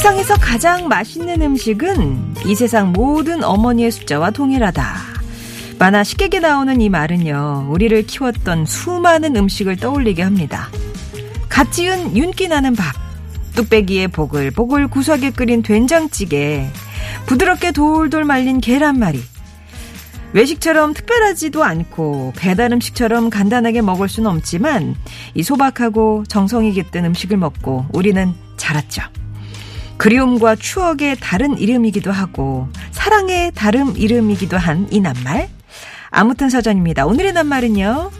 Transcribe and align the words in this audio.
세상에서 0.00 0.36
가장 0.36 0.88
맛있는 0.88 1.42
음식은 1.42 2.36
이 2.46 2.54
세상 2.54 2.90
모든 2.90 3.44
어머니의 3.44 3.90
숫자와 3.90 4.30
동일하다. 4.30 4.96
만화 5.78 6.02
식객에 6.02 6.40
나오는 6.40 6.80
이 6.80 6.88
말은요, 6.88 7.66
우리를 7.68 8.06
키웠던 8.06 8.64
수많은 8.64 9.36
음식을 9.36 9.76
떠올리게 9.76 10.22
합니다. 10.22 10.70
갓 11.50 11.70
지은 11.70 12.16
윤기 12.16 12.48
나는 12.48 12.74
밥, 12.74 12.94
뚝배기에 13.54 14.06
보글보글 14.06 14.88
구수하게 14.88 15.32
끓인 15.32 15.60
된장찌개, 15.60 16.70
부드럽게 17.26 17.72
돌돌 17.72 18.24
말린 18.24 18.62
계란말이. 18.62 19.20
외식처럼 20.32 20.94
특별하지도 20.94 21.62
않고 21.62 22.32
배달 22.38 22.72
음식처럼 22.72 23.28
간단하게 23.28 23.82
먹을 23.82 24.08
수는 24.08 24.30
없지만 24.30 24.96
이 25.34 25.42
소박하고 25.42 26.24
정성이 26.26 26.72
깃든 26.72 27.04
음식을 27.04 27.36
먹고 27.36 27.84
우리는 27.92 28.32
자랐죠. 28.56 29.02
그리움과 30.00 30.56
추억의 30.56 31.18
다른 31.20 31.58
이름이기도 31.58 32.10
하고 32.10 32.68
사랑의 32.90 33.52
다른 33.54 33.94
이름이기도 33.96 34.56
한 34.56 34.88
이 34.90 34.98
낱말. 34.98 35.50
아무튼 36.08 36.48
사전입니다. 36.48 37.04
오늘의 37.04 37.34
낱말은요. 37.34 38.10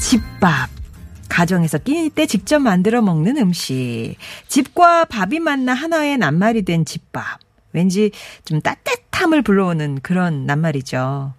집밥. 0.00 0.70
가정에서 1.28 1.78
끼니 1.78 2.10
때 2.10 2.26
직접 2.26 2.60
만들어 2.60 3.02
먹는 3.02 3.36
음식. 3.38 4.14
집과 4.46 5.06
밥이 5.06 5.40
만나 5.40 5.74
하나의 5.74 6.16
낱말이 6.16 6.62
된 6.62 6.84
집밥. 6.84 7.40
왠지 7.72 8.12
좀 8.44 8.60
따뜻함을 8.60 9.42
불러오는 9.42 9.98
그런 10.00 10.46
낱말이죠. 10.46 11.34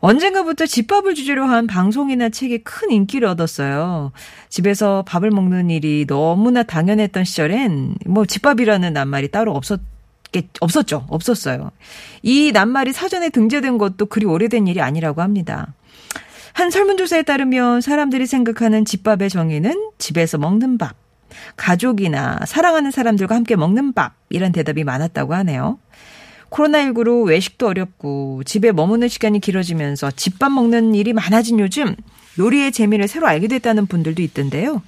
언젠가부터 0.00 0.66
집밥을 0.66 1.14
주제로 1.14 1.44
한 1.44 1.66
방송이나 1.66 2.30
책이 2.30 2.64
큰 2.64 2.90
인기를 2.90 3.28
얻었어요. 3.28 4.12
집에서 4.48 5.04
밥을 5.06 5.30
먹는 5.30 5.70
일이 5.70 6.06
너무나 6.08 6.62
당연했던 6.62 7.24
시절엔 7.24 7.96
뭐 8.06 8.24
집밥이라는 8.24 8.92
낱말이 8.92 9.28
따로 9.28 9.54
없었 9.54 9.80
없었죠. 10.60 11.06
없었어요. 11.08 11.72
이 12.22 12.52
낱말이 12.52 12.92
사전에 12.92 13.30
등재된 13.30 13.78
것도 13.78 14.06
그리 14.06 14.26
오래된 14.26 14.68
일이 14.68 14.80
아니라고 14.80 15.22
합니다. 15.22 15.74
한 16.52 16.70
설문조사에 16.70 17.22
따르면 17.22 17.80
사람들이 17.80 18.26
생각하는 18.26 18.84
집밥의 18.84 19.28
정의는 19.28 19.90
집에서 19.98 20.38
먹는 20.38 20.78
밥, 20.78 20.94
가족이나 21.56 22.38
사랑하는 22.46 22.90
사람들과 22.90 23.34
함께 23.34 23.56
먹는 23.56 23.92
밥, 23.92 24.14
이런 24.28 24.52
대답이 24.52 24.84
많았다고 24.84 25.34
하네요. 25.34 25.78
코로나19로 26.50 27.26
외식도 27.26 27.68
어렵고 27.68 28.42
집에 28.44 28.72
머무는 28.72 29.08
시간이 29.08 29.40
길어지면서 29.40 30.10
집밥 30.12 30.52
먹는 30.52 30.94
일이 30.94 31.12
많아진 31.12 31.58
요즘 31.60 31.94
요리의 32.38 32.72
재미를 32.72 33.08
새로 33.08 33.26
알게 33.26 33.48
됐다는 33.48 33.86
분들도 33.86 34.22
있던데요. 34.22 34.82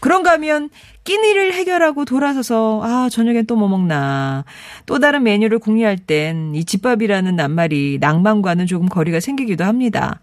그런가 0.00 0.32
하면 0.32 0.70
끼니를 1.04 1.52
해결하고 1.52 2.04
돌아서서 2.04 2.80
아 2.82 3.08
저녁엔 3.10 3.46
또 3.46 3.56
뭐 3.56 3.68
먹나 3.68 4.44
또 4.86 4.98
다른 4.98 5.22
메뉴를 5.24 5.58
궁리할 5.58 5.98
땐 5.98 6.52
이 6.54 6.64
집밥이라는 6.64 7.36
낱말이 7.36 7.98
낭만과는 8.00 8.66
조금 8.66 8.88
거리가 8.88 9.20
생기기도 9.20 9.64
합니다. 9.64 10.20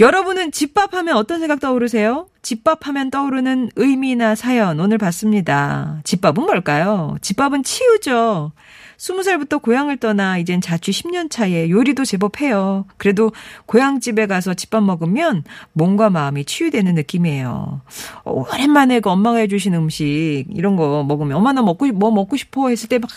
여러분은 0.00 0.50
집밥하면 0.50 1.16
어떤 1.16 1.38
생각 1.38 1.60
떠오르세요? 1.60 2.26
집밥하면 2.42 3.10
떠오르는 3.10 3.70
의미나 3.76 4.34
사연 4.34 4.80
오늘 4.80 4.98
봤습니다. 4.98 6.00
집밥은 6.02 6.42
뭘까요? 6.44 7.16
집밥은 7.20 7.62
치유죠. 7.62 8.50
스무 8.96 9.22
살부터 9.22 9.58
고향을 9.58 9.98
떠나 9.98 10.38
이젠 10.38 10.60
자취 10.60 10.90
10년 10.90 11.30
차에 11.30 11.70
요리도 11.70 12.04
제법 12.04 12.40
해요. 12.40 12.86
그래도 12.96 13.32
고향집에 13.66 14.26
가서 14.26 14.54
집밥 14.54 14.82
먹으면 14.82 15.44
몸과 15.72 16.10
마음이 16.10 16.44
치유되는 16.44 16.94
느낌이에요. 16.94 17.80
어, 18.24 18.32
오랜만에 18.32 19.00
그 19.00 19.10
엄마가 19.10 19.38
해주신 19.38 19.74
음식 19.74 20.46
이런 20.50 20.76
거 20.76 21.04
먹으면 21.04 21.36
엄마 21.36 21.52
나 21.52 21.62
먹고 21.62 21.86
뭐 21.92 22.10
먹고 22.10 22.36
싶어 22.36 22.68
했을 22.68 22.88
때 22.88 22.98
막 22.98 23.10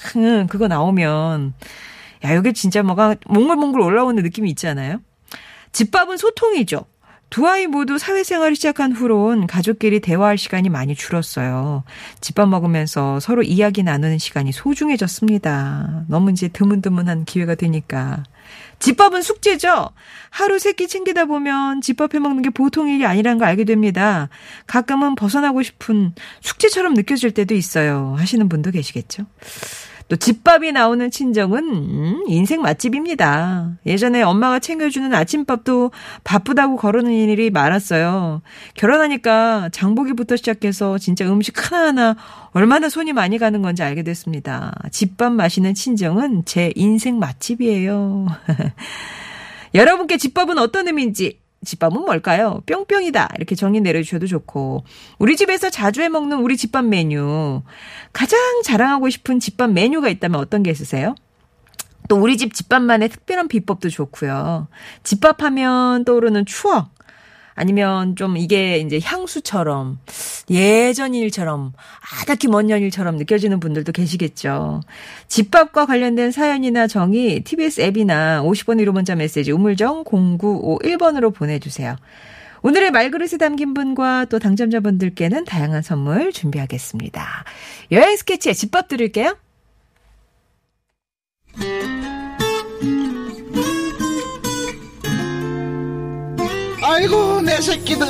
그거 0.50 0.68
나오면 0.68 1.54
야 2.26 2.36
여기 2.36 2.54
진짜 2.54 2.84
뭐가 2.84 3.16
몽글몽글 3.28 3.80
올라오는 3.80 4.22
느낌이 4.22 4.50
있잖아요. 4.52 5.00
집밥은 5.72 6.18
소통이죠. 6.18 6.86
두 7.30 7.46
아이 7.48 7.68
모두 7.68 7.98
사회생활을 7.98 8.56
시작한 8.56 8.94
후론 8.94 9.48
가족끼리 9.48 10.00
대화할 10.00 10.38
시간이 10.38 10.70
많이 10.70 10.96
줄었어요. 10.96 11.84
집밥 12.22 12.48
먹으면서 12.48 13.20
서로 13.20 13.44
이야기 13.44 13.84
나누는 13.84 14.18
시간이 14.18 14.54
소중해졌습니다. 14.54 16.06
너무 16.08 16.32
이제 16.32 16.48
드문드문한 16.48 17.26
기회가 17.26 17.56
되니까. 17.56 18.24
집밥은 18.80 19.22
숙제죠? 19.24 19.90
하루 20.30 20.58
세 20.58 20.72
끼 20.72 20.88
챙기다 20.88 21.26
보면 21.26 21.82
집밥 21.82 22.14
해 22.16 22.20
먹는 22.20 22.44
게 22.44 22.50
보통 22.50 22.88
일이 22.88 23.06
아니라는 23.06 23.40
걸 23.40 23.48
알게 23.50 23.66
됩니다. 23.66 24.30
가끔은 24.66 25.16
벗어나고 25.16 25.64
싶은 25.64 26.14
숙제처럼 26.42 26.94
느껴질 26.94 27.32
때도 27.34 27.56
있어요. 27.56 28.16
하시는 28.18 28.48
분도 28.48 28.72
계시겠죠? 28.72 29.26
또 30.08 30.16
집밥이 30.16 30.72
나오는 30.72 31.12
친정은 31.12 31.60
음, 31.60 32.24
인생 32.28 32.62
맛집입니다. 32.62 33.72
예전에 33.86 34.22
엄마가 34.22 34.60
챙겨주는 34.60 35.14
아침밥도 35.14 35.92
바쁘다고 36.24 36.78
거르는 36.78 37.12
일이 37.12 37.50
많았어요. 37.50 38.42
결혼하니까 38.76 39.70
장보기부터 39.72 40.38
시작해서 40.38 40.98
진짜 40.98 41.26
음식 41.30 41.72
하나하나 41.72 42.16
얼마나 42.52 42.88
손이 42.90 43.14
많이 43.14 43.38
가는 43.38 43.62
건지 43.62 43.84
알게 43.84 44.04
됐습니다. 44.04 44.74
집밥 44.92 45.34
마시는 45.34 45.74
친정은 45.74 46.44
제 46.46 46.72
인생 46.76 47.20
맛집이에요. 47.20 48.28
여러분께 49.76 50.18
집밥은 50.18 50.58
어떤 50.58 50.88
의미인지 50.88 51.40
집밥은 51.66 52.02
뭘까요? 52.02 52.62
뿅뿅이다. 52.66 53.30
이렇게 53.38 53.56
정의 53.56 53.82
내려주셔도 53.82 54.28
좋고. 54.28 54.84
우리 55.20 55.36
집에서 55.36 55.70
자주 55.70 56.02
해 56.02 56.10
먹는 56.10 56.40
우리 56.40 56.58
집밥 56.58 56.86
메뉴. 56.86 57.62
가장 58.14 58.40
자랑하고 58.64 59.10
싶은 59.10 59.40
집밥 59.40 59.72
메뉴가 59.72 60.10
있다면 60.10 60.40
어떤 60.40 60.64
게 60.64 60.72
있으세요? 60.72 61.16
또 62.08 62.16
우리 62.18 62.38
집 62.38 62.54
집밥만의 62.54 63.10
특별한 63.10 63.48
비법도 63.48 63.90
좋고요. 63.90 64.68
집밥 65.04 65.44
하면 65.44 66.06
떠오르는 66.06 66.46
추억. 66.46 66.97
아니면 67.58 68.16
좀 68.16 68.38
이게 68.38 68.78
이제 68.78 69.00
향수처럼 69.04 69.98
예전 70.52 71.16
일처럼 71.16 71.74
아닥히 72.22 72.48
먼 72.48 72.70
연일처럼 72.70 73.18
느껴지는 73.18 73.60
분들도 73.60 73.92
계시겠죠. 73.92 74.82
집밥과 75.28 75.88
관련된 75.88 76.32
사연이나 76.32 76.86
정의 76.86 77.42
TBS 77.42 77.82
앱이나 77.82 78.44
50번 78.44 78.80
1호 78.84 78.92
문자 78.92 79.16
메시지 79.16 79.52
우물정 79.52 80.04
0951번으로 80.04 81.34
보내주세요. 81.34 81.96
오늘의 82.62 82.92
말그릇에 82.92 83.38
담긴 83.40 83.74
분과 83.74 84.26
또 84.26 84.38
당첨자분들께는 84.38 85.46
다양한 85.46 85.82
선물 85.82 86.32
준비하겠습니다. 86.32 87.44
여행 87.92 88.18
스케치에 88.18 88.54
집밥 88.54 88.88
드릴게요. 88.88 89.36
새끼들 97.62 98.06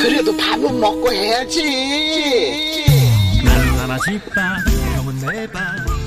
그래도 0.00 0.36
밥은 0.36 0.80
먹고 0.80 1.12
해야지 1.12 2.84
나는 3.44 3.78
하나 3.78 3.98
집밥 3.98 4.58
형은 4.96 5.20
내밥 5.26 6.04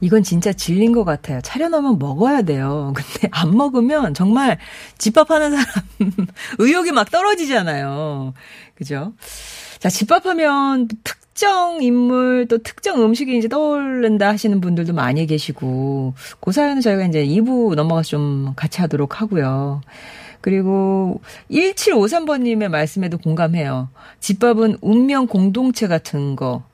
이건 0.00 0.22
진짜 0.22 0.52
질린 0.52 0.92
것 0.92 1.04
같아요. 1.04 1.40
차려놓으면 1.40 1.98
먹어야 1.98 2.42
돼요. 2.42 2.92
근데 2.96 3.28
안 3.32 3.56
먹으면 3.56 4.14
정말 4.14 4.58
집밥하는 4.98 5.50
사람 5.50 5.66
의욕이 6.58 6.92
막 6.92 7.10
떨어지잖아요. 7.10 8.32
그죠? 8.74 9.12
자, 9.78 9.88
집밥하면 9.88 10.88
특정 11.04 11.82
인물 11.82 12.46
또 12.48 12.58
특정 12.58 13.02
음식이 13.02 13.36
이제 13.38 13.48
떠오른다 13.48 14.28
하시는 14.28 14.60
분들도 14.60 14.92
많이 14.92 15.26
계시고 15.26 16.14
그 16.40 16.52
사연은 16.52 16.80
저희가 16.80 17.04
이제 17.04 17.24
2부 17.24 17.74
넘어가서 17.76 18.08
좀 18.08 18.52
같이 18.56 18.80
하도록 18.80 19.20
하고요. 19.20 19.80
그리고 20.40 21.20
1753번님의 21.50 22.68
말씀에도 22.68 23.18
공감해요. 23.18 23.88
집밥은 24.20 24.78
운명 24.80 25.26
공동체 25.26 25.86
같은 25.88 26.36
거. 26.36 26.64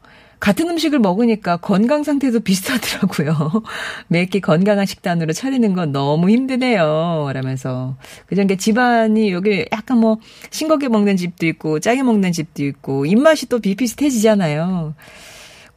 같은 0.41 0.69
음식을 0.69 0.99
먹으니까 0.99 1.57
건강 1.59 2.03
상태도 2.03 2.41
비슷하더라고요. 2.41 3.63
매끼 4.09 4.41
건강한 4.41 4.87
식단으로 4.87 5.33
차리는 5.33 5.73
건 5.75 5.93
너무 5.93 6.31
힘드네요. 6.31 7.31
라면서. 7.33 7.97
그전 8.27 8.47
게 8.47 8.57
집안이 8.57 9.33
여기 9.33 9.67
약간 9.73 9.99
뭐 9.99 10.19
싱겁게 10.51 10.89
먹는 10.89 11.17
집도 11.17 11.47
있고 11.47 11.81
짜게 11.81 12.03
먹는 12.03 12.33
집도 12.33 12.65
있고 12.65 13.07
입맛이 13.07 13.49
또 13.49 13.59
비슷해지잖아요. 13.59 14.95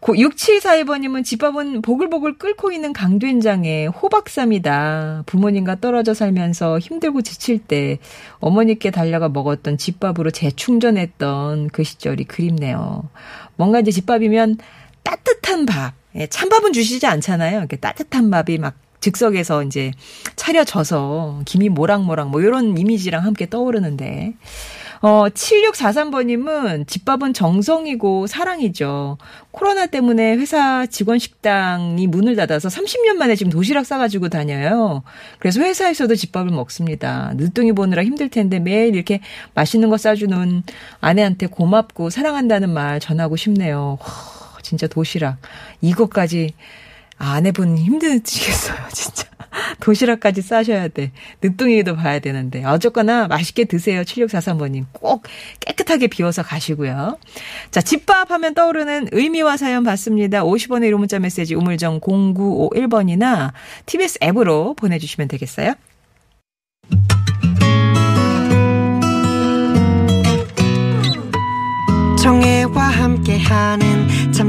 6742번님은 0.02 1.24
집밥은 1.26 1.82
보글보글 1.82 2.38
끓고 2.38 2.72
있는 2.72 2.94
강된장에 2.94 3.88
호박쌈이다. 3.88 5.24
부모님과 5.26 5.80
떨어져 5.82 6.14
살면서 6.14 6.80
힘들고 6.80 7.24
지칠 7.24 7.58
때 7.58 7.98
어머니께 8.40 8.92
달려가 8.92 9.28
먹었던 9.28 9.78
집밥으로 9.78 10.32
재충전했던 10.32 11.70
그 11.70 11.84
시절이 11.84 12.26
그립네요. 12.26 13.10
뭔가 13.58 13.80
이제 13.80 13.92
집밥이면 13.92 14.58
따뜻한 15.04 15.66
밥. 15.66 15.94
예, 16.16 16.28
찬밥은 16.28 16.74
주시지 16.74 17.06
않잖아요. 17.06 17.60
이렇게 17.60 17.76
따뜻한 17.76 18.32
밥이 18.32 18.58
막 18.58 18.76
즉석에서 19.02 19.64
이제 19.64 19.92
차려져서 20.36 21.42
김이 21.46 21.70
모락모락 21.70 22.30
뭐 22.30 22.42
이런 22.42 22.78
이미지랑 22.78 23.24
함께 23.24 23.48
떠오르는데 23.50 24.34
어, 25.02 25.30
7643번님은 25.30 26.88
집밥은 26.88 27.34
정성이고 27.34 28.28
사랑이죠. 28.28 29.18
코로나 29.52 29.86
때문에 29.86 30.36
회사 30.38 30.86
직원 30.86 31.20
식당이 31.20 32.08
문을 32.08 32.36
닫아서 32.36 32.70
30년 32.70 33.14
만에 33.14 33.36
지금 33.36 33.52
도시락 33.52 33.86
싸가지고 33.86 34.30
다녀요. 34.30 35.04
그래서 35.40 35.62
회사에서도 35.62 36.14
집밥을 36.16 36.52
먹습니다. 36.52 37.34
늦둥이 37.36 37.74
보느라 37.74 38.04
힘들 38.04 38.30
텐데 38.30 38.60
매일 38.60 38.96
이렇게 38.96 39.22
맛있는 39.54 39.90
거 39.90 39.98
싸주는 39.98 40.64
아내한테 41.00 41.48
고맙고 41.48 42.10
사랑한다는 42.10 42.70
말 42.74 43.00
전하고 43.00 43.36
싶네요. 43.36 43.98
와, 44.02 44.08
진짜 44.62 44.88
도시락. 44.88 45.38
이것까지 45.82 46.54
아내분 47.18 47.78
힘드시겠어요, 47.78 48.78
진짜. 48.94 49.37
도시락까지 49.82 50.42
싸셔야 50.42 50.88
돼. 50.88 51.12
늦둥이도 51.42 51.96
봐야 51.96 52.20
되는데. 52.20 52.64
어쨌거나 52.66 53.28
맛있게 53.28 53.66
드세요. 53.66 54.02
7643번님. 54.02 54.86
꼭 54.92 55.24
깨끗하게 55.60 56.08
비워서 56.08 56.44
가시고요. 56.44 57.18
자, 57.72 57.82
집밥 57.82 58.32
하면 58.32 58.54
떠오르는 58.54 59.10
의미와 59.12 59.58
사연 59.58 59.84
받습니다. 59.84 60.44
50원의 60.44 60.92
1호 60.92 60.98
문자 60.98 61.20
메시지 61.20 61.56
우물정 61.56 62.02
0951번이나 62.02 63.52
TBS 63.86 64.20
앱으로 64.24 64.76
보내주시면 64.76 65.28
되겠어요. 65.28 65.74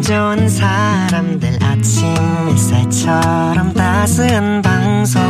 좋은 0.08 0.49
사람들 0.49 1.58
아침 1.62 2.06
햇살처럼 2.49 3.75
따스한 3.75 4.62
방송. 4.62 5.20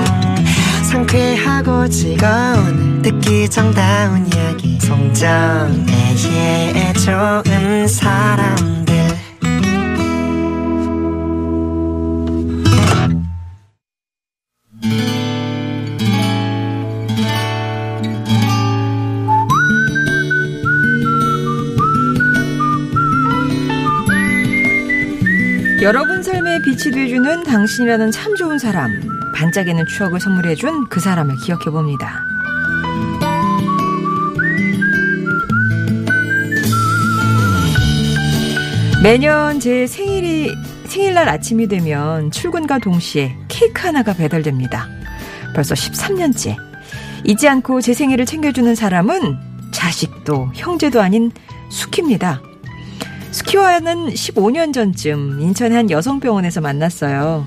상쾌하고 0.89 1.89
즐거운 1.89 3.03
듣기 3.03 3.49
정다운 3.49 4.25
이야기. 4.33 4.79
송정애의 4.79 6.15
좋은 6.95 7.89
사람 7.89 8.78
여러분 25.89 26.23
삶에 26.23 26.61
빛이 26.61 26.93
돼주는 26.93 27.45
당신이라는 27.45 28.11
참 28.11 28.37
좋은 28.37 28.59
사람. 28.59 28.93
반짝이는 29.35 29.87
추억을 29.87 30.21
선물해준 30.21 30.91
그 30.91 31.01
사람을 31.01 31.37
기억해봅니다. 31.37 32.27
매년 39.03 39.59
제 39.61 39.87
생일이, 39.87 40.55
생일날 40.85 41.27
아침이 41.27 41.67
되면 41.69 42.31
출근과 42.33 42.81
동시에 42.81 43.35
케이크 43.49 43.81
하나가 43.81 44.13
배달됩니다. 44.13 44.87
벌써 45.55 45.75
13년째. 45.75 46.59
잊지 47.25 47.49
않고 47.49 47.81
제 47.81 47.95
생일을 47.95 48.27
챙겨주는 48.27 48.75
사람은 48.75 49.39
자식도 49.73 50.51
형제도 50.55 51.01
아닌 51.01 51.33
숙희입니다. 51.71 52.43
스키와는 53.39 54.09
15년 54.09 54.73
전쯤 54.75 55.41
인천의 55.41 55.77
한 55.77 55.91
여성병원에서 55.91 56.61
만났어요. 56.61 57.47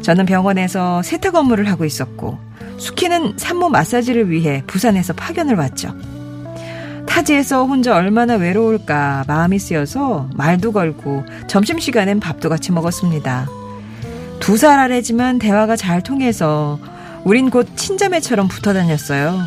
저는 0.00 0.24
병원에서 0.24 1.02
세탁 1.02 1.34
업무를 1.34 1.68
하고 1.70 1.84
있었고, 1.84 2.38
수키는 2.78 3.34
산모 3.36 3.68
마사지를 3.68 4.30
위해 4.30 4.62
부산에서 4.66 5.12
파견을 5.12 5.56
왔죠. 5.56 5.94
타지에서 7.06 7.66
혼자 7.66 7.94
얼마나 7.94 8.34
외로울까 8.36 9.24
마음이 9.28 9.58
쓰여서 9.58 10.30
말도 10.34 10.72
걸고 10.72 11.24
점심시간엔 11.48 12.18
밥도 12.20 12.48
같이 12.48 12.72
먹었습니다. 12.72 13.46
두 14.40 14.56
살 14.56 14.78
아래지만 14.78 15.38
대화가 15.38 15.76
잘 15.76 16.02
통해서 16.02 16.78
우린 17.24 17.50
곧 17.50 17.68
친자매처럼 17.76 18.48
붙어 18.48 18.72
다녔어요. 18.72 19.38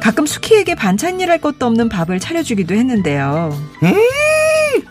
가끔 0.00 0.24
수키에게 0.26 0.74
반찬 0.74 1.20
일할 1.20 1.38
것도 1.38 1.66
없는 1.66 1.88
밥을 1.90 2.18
차려주기도 2.18 2.74
했는데요. 2.74 3.50
음, 3.82 3.94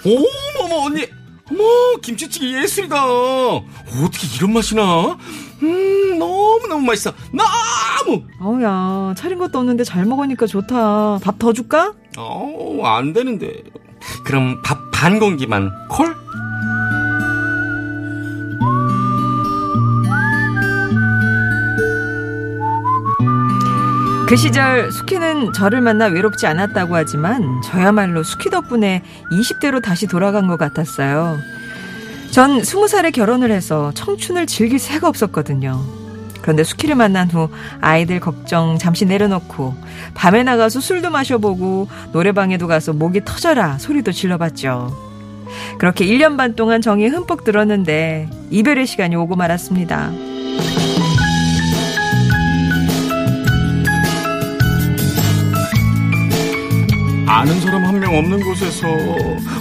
어머머 0.06 0.86
언니, 0.86 1.06
어머 1.50 1.98
김치찌개 2.02 2.62
예술이다. 2.62 3.06
어떻게 3.06 4.28
이런 4.38 4.54
맛이 4.54 4.76
나? 4.76 5.18
음, 5.64 6.18
너무 6.18 6.66
너무 6.68 6.86
맛있어. 6.86 7.14
너무. 7.32 8.24
어우야, 8.40 9.14
차린 9.16 9.38
것도 9.38 9.60
없는데 9.60 9.84
잘 9.84 10.06
먹으니까 10.06 10.48
좋다. 10.48 11.20
밥 11.24 11.38
더 11.38 11.54
줄까? 11.54 11.94
어, 12.18 12.82
안 12.84 13.14
되는데. 13.14 13.64
그럼 14.26 14.62
밥 14.64 14.80
반 14.92 15.18
공기만 15.20 15.72
콜? 15.90 16.16
그 24.32 24.38
시절 24.38 24.94
수키는 24.94 25.52
저를 25.52 25.82
만나 25.82 26.06
외롭지 26.06 26.48
않았다고 26.48 26.96
하지만 26.96 27.62
저야말로 27.66 28.24
수키 28.24 28.50
덕분에 28.50 29.04
20대로 29.30 29.84
다시 29.84 30.08
돌아간 30.08 30.48
것 30.48 30.58
같았어요. 30.58 31.38
전 32.32 32.62
20살에 32.62 33.12
결혼을 33.12 33.52
해서 33.52 33.92
청춘을 33.94 34.48
즐길 34.48 34.80
새가 34.80 35.10
없었거든요. 35.10 35.84
그런데 36.42 36.64
수키를 36.64 36.96
만난 36.96 37.30
후 37.30 37.50
아이들 37.82 38.22
걱정 38.22 38.78
잠시 38.78 39.06
내려놓고 39.06 39.76
밤에 40.14 40.44
나가서 40.44 40.80
술도 40.80 41.10
마셔보고 41.10 41.90
노래방에도 42.14 42.68
가서 42.68 42.94
목이 42.94 43.26
터져라 43.26 43.80
소리도 43.80 44.14
질러봤죠. 44.14 44.96
그렇게 45.78 46.06
1년 46.06 46.38
반 46.38 46.56
동안 46.56 46.80
정이 46.82 47.06
흠뻑 47.06 47.44
들었는데 47.44 48.30
이별의 48.50 48.88
시간이 48.88 49.14
오고 49.18 49.36
말았습니다. 49.36 50.31
아는 57.32 57.62
사람 57.62 57.86
한 57.86 57.98
명 58.00 58.16
없는 58.18 58.42
곳에서 58.44 58.88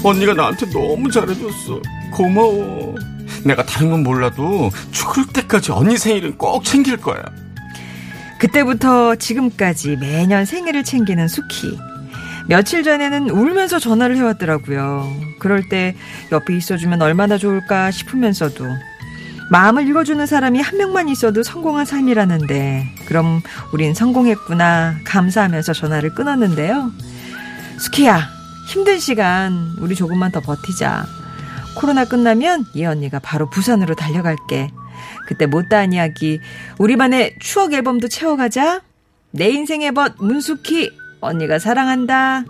언니가 0.02 0.34
나한테 0.34 0.68
너무 0.70 1.10
잘해줬어. 1.10 1.80
고마워. 2.10 2.96
내가 3.44 3.64
다른 3.64 3.90
건 3.90 4.02
몰라도 4.02 4.70
죽을 4.90 5.26
때까지 5.26 5.70
언니 5.70 5.96
생일은 5.96 6.36
꼭 6.36 6.64
챙길 6.64 6.96
거야. 6.96 7.22
그때부터 8.40 9.14
지금까지 9.16 9.96
매년 10.00 10.44
생일을 10.44 10.82
챙기는 10.82 11.28
수키. 11.28 11.78
며칠 12.48 12.82
전에는 12.82 13.30
울면서 13.30 13.78
전화를 13.78 14.16
해왔더라고요. 14.16 15.08
그럴 15.38 15.68
때 15.68 15.94
옆에 16.32 16.56
있어주면 16.56 17.00
얼마나 17.02 17.38
좋을까 17.38 17.90
싶으면서도 17.92 18.64
마음을 19.50 19.86
읽어주는 19.86 20.24
사람이 20.26 20.60
한 20.60 20.78
명만 20.78 21.08
있어도 21.08 21.42
성공한 21.42 21.84
삶이라는데 21.84 22.94
그럼 23.06 23.42
우린 23.72 23.94
성공했구나 23.94 24.96
감사하면서 25.04 25.72
전화를 25.72 26.14
끊었는데요. 26.14 26.90
수키야 27.80 28.28
힘든 28.66 28.98
시간 28.98 29.74
우리 29.78 29.94
조금만 29.94 30.30
더 30.30 30.40
버티자. 30.40 31.06
코로나 31.76 32.04
끝나면 32.04 32.66
이 32.74 32.84
언니가 32.84 33.18
바로 33.18 33.48
부산으로 33.48 33.94
달려갈게. 33.94 34.70
그때 35.26 35.46
못다한 35.46 35.94
이야기 35.94 36.40
우리만의 36.78 37.36
추억 37.40 37.72
앨범도 37.72 38.08
채워가자. 38.08 38.82
내 39.30 39.48
인생의 39.48 39.92
벗 39.92 40.14
문수키 40.18 40.90
언니가 41.20 41.58
사랑한다. 41.58 42.44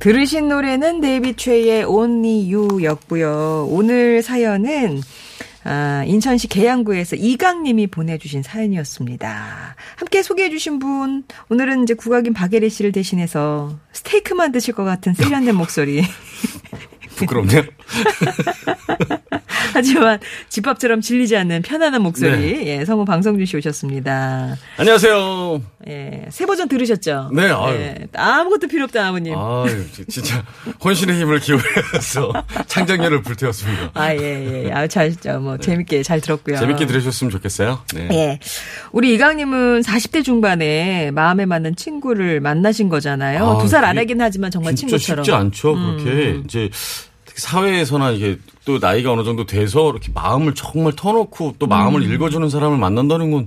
들으신 0.00 0.48
노래는 0.48 1.02
데이비 1.02 1.36
최의 1.36 1.84
Only 1.84 2.54
You였고요. 2.54 3.68
오늘 3.70 4.22
사연은 4.22 5.02
아, 5.62 6.04
인천시 6.06 6.48
계양구에서 6.48 7.16
이강님이 7.16 7.88
보내주신 7.88 8.42
사연이었습니다. 8.42 9.76
함께 9.96 10.22
소개해주신 10.22 10.78
분, 10.78 11.24
오늘은 11.50 11.82
이제 11.82 11.92
국악인 11.92 12.32
박예리 12.32 12.70
씨를 12.70 12.92
대신해서 12.92 13.78
스테이크 13.92 14.32
만 14.32 14.52
드실 14.52 14.72
것 14.72 14.84
같은 14.84 15.12
세련된 15.12 15.54
목소리. 15.54 16.02
부끄럽네요. 17.16 17.62
하지만 19.80 20.18
집밥처럼 20.50 21.00
질리지 21.00 21.36
않는 21.38 21.62
편안한 21.62 22.02
목소리. 22.02 22.52
네. 22.52 22.66
예, 22.66 22.84
성우 22.84 23.06
방성준 23.06 23.46
씨 23.46 23.56
오셨습니다. 23.56 24.56
안녕하세요. 24.76 25.62
예, 25.88 26.26
새 26.28 26.44
버전 26.44 26.68
들으셨죠? 26.68 27.30
네, 27.32 27.50
아유. 27.50 27.74
예, 27.74 27.96
아무것도 28.14 28.68
필요 28.68 28.84
없다, 28.84 29.08
아버님. 29.08 29.34
아, 29.34 29.64
아유, 29.66 29.84
진짜 30.08 30.44
혼신의 30.84 31.18
힘을 31.18 31.40
기울여서 31.40 32.32
창작력을 32.68 33.22
불태웠습니다. 33.22 33.92
예, 34.16 34.66
예. 34.66 34.72
아, 34.72 34.86
잘, 34.86 35.16
저, 35.16 35.38
뭐, 35.38 35.56
재밌게 35.56 36.02
잘 36.02 36.20
들었고요. 36.20 36.56
네. 36.56 36.60
재밌게 36.60 36.86
들으셨으면 36.86 37.30
좋겠어요. 37.30 37.80
네. 37.94 38.08
예. 38.12 38.38
우리 38.92 39.14
이강님은 39.14 39.80
40대 39.80 40.22
중반에 40.22 41.10
마음에 41.12 41.46
맞는 41.46 41.76
친구를 41.76 42.40
만나신 42.40 42.90
거잖아요. 42.90 43.46
아, 43.46 43.58
두살 43.62 43.80
그게 43.80 43.88
아래긴 43.90 44.20
하지만 44.20 44.50
정말 44.50 44.74
친구처럼. 44.74 45.22
음. 45.22 45.24
쉽지 45.24 45.32
않죠. 45.34 45.74
그렇게 45.74 46.40
이제 46.44 46.68
특히 46.68 47.09
사회에서나 47.40 48.10
이게 48.12 48.38
또 48.64 48.78
나이가 48.78 49.12
어느 49.12 49.24
정도 49.24 49.44
돼서 49.46 49.90
이렇게 49.90 50.10
마음을 50.14 50.54
정말 50.54 50.92
터놓고 50.94 51.56
또 51.58 51.66
마음을 51.66 52.02
음. 52.02 52.12
읽어주는 52.12 52.48
사람을 52.48 52.78
만난다는 52.78 53.30
건 53.30 53.46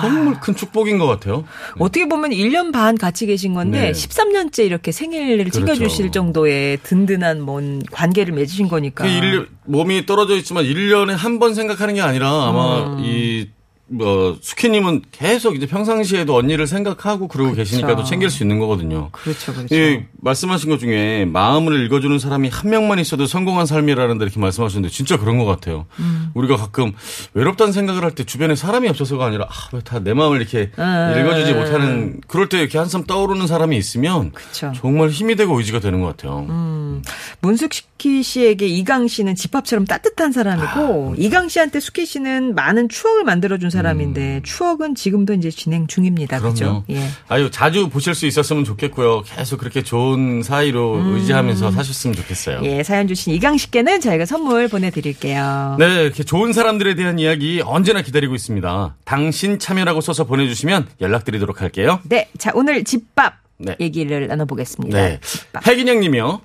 정말 0.00 0.40
큰 0.40 0.56
축복인 0.56 0.98
것 0.98 1.06
같아요. 1.06 1.44
어떻게 1.78 2.08
보면 2.08 2.30
1년 2.32 2.72
반 2.72 2.98
같이 2.98 3.24
계신 3.26 3.54
건데 3.54 3.80
네. 3.80 3.92
13년째 3.92 4.64
이렇게 4.66 4.90
생일을 4.90 5.38
그렇죠. 5.44 5.50
챙겨주실 5.64 6.10
정도의 6.10 6.78
든든한 6.82 7.40
뭔 7.42 7.82
관계를 7.92 8.34
맺으신 8.34 8.66
거니까. 8.66 9.04
그 9.04 9.10
일, 9.10 9.48
몸이 9.64 10.04
떨어져 10.06 10.34
있지만 10.36 10.64
1년에 10.64 11.10
한 11.16 11.38
번 11.38 11.54
생각하는 11.54 11.94
게 11.94 12.00
아니라 12.00 12.48
아마 12.48 12.94
음. 12.96 13.04
이, 13.04 13.46
뭐, 13.88 14.36
수키님은 14.40 15.02
계속 15.12 15.54
이제 15.54 15.66
평상시에도 15.66 16.34
언니를 16.34 16.66
생각하고 16.66 17.28
그러고 17.28 17.52
계시니까 17.52 17.94
또 17.94 18.02
챙길 18.02 18.30
수 18.30 18.42
있는 18.42 18.58
거거든요. 18.58 19.10
그렇죠, 19.12 19.54
그렇죠. 19.54 19.72
예, 19.76 20.06
말씀하신 20.20 20.70
것 20.70 20.78
중에 20.80 21.24
마음을 21.24 21.84
읽어주는 21.84 22.18
사람이 22.18 22.48
한 22.48 22.70
명만 22.70 22.98
있어도 22.98 23.26
성공한 23.26 23.64
삶이라는데 23.66 24.24
이렇게 24.24 24.40
말씀하셨는데 24.40 24.92
진짜 24.92 25.16
그런 25.16 25.38
것 25.38 25.44
같아요. 25.44 25.86
음. 26.00 26.30
우리가 26.34 26.56
가끔 26.56 26.92
외롭다는 27.34 27.72
생각을 27.72 28.02
할 28.02 28.10
때 28.16 28.24
주변에 28.24 28.56
사람이 28.56 28.88
없어서가 28.88 29.26
아니라 29.26 29.44
아, 29.48 29.68
왜 29.72 29.80
다 29.82 30.00
내 30.00 30.14
마음을 30.14 30.40
이렇게 30.40 30.70
아, 30.76 31.14
읽어주지 31.18 31.52
못하는 31.54 32.20
그럴 32.26 32.48
때 32.48 32.58
이렇게 32.58 32.78
한참 32.78 33.04
떠오르는 33.04 33.46
사람이 33.46 33.76
있으면 33.76 34.32
그쵸. 34.32 34.72
정말 34.74 35.10
힘이 35.10 35.36
되고 35.36 35.56
의지가 35.58 35.80
되는 35.80 36.00
것 36.00 36.08
같아요. 36.16 36.46
음, 36.48 37.02
문숙 37.40 37.70
키 37.98 38.22
씨에게 38.22 38.66
이강 38.66 39.06
씨는 39.08 39.34
집밥처럼 39.36 39.84
따뜻한 39.86 40.32
사람이고 40.32 41.14
이강 41.18 41.48
씨한테 41.48 41.80
숙희 41.80 42.04
씨는 42.04 42.54
많은 42.54 42.88
추억을 42.88 43.24
만들어준 43.24 43.70
사람인데 43.76 44.40
추억은 44.44 44.94
지금도 44.94 45.34
이제 45.34 45.50
진행 45.50 45.86
중입니다. 45.86 46.40
그죠? 46.40 46.48
음. 46.48 46.82
그럼요. 46.82 46.84
예. 46.90 47.08
아유 47.28 47.50
자주 47.50 47.88
보실 47.88 48.14
수 48.14 48.26
있었으면 48.26 48.64
좋겠고요. 48.64 49.22
계속 49.22 49.58
그렇게 49.58 49.82
좋은 49.82 50.42
사이로 50.42 51.02
의지하면서 51.14 51.70
사셨으면 51.70 52.16
좋겠어요. 52.16 52.58
음. 52.58 52.64
예, 52.64 52.82
사연 52.82 53.06
주신 53.06 53.34
이강 53.34 53.56
씨께는 53.56 54.00
저희가 54.00 54.26
선물 54.26 54.68
보내드릴게요. 54.68 55.76
네, 55.78 56.02
이렇게 56.04 56.24
좋은 56.24 56.52
사람들에 56.52 56.94
대한 56.94 57.18
이야기 57.18 57.62
언제나 57.64 58.02
기다리고 58.02 58.34
있습니다. 58.34 58.96
당신 59.04 59.58
참여라고 59.58 60.00
써서 60.00 60.24
보내주시면 60.24 60.88
연락드리도록 61.00 61.60
할게요. 61.62 62.00
네, 62.04 62.28
자 62.38 62.50
오늘 62.54 62.84
집밥 62.84 63.34
네. 63.58 63.76
얘기를 63.80 64.26
나눠보겠습니다. 64.26 64.98
네. 64.98 65.20
집밥. 65.22 65.66
혜gin영님이요. 65.66 66.40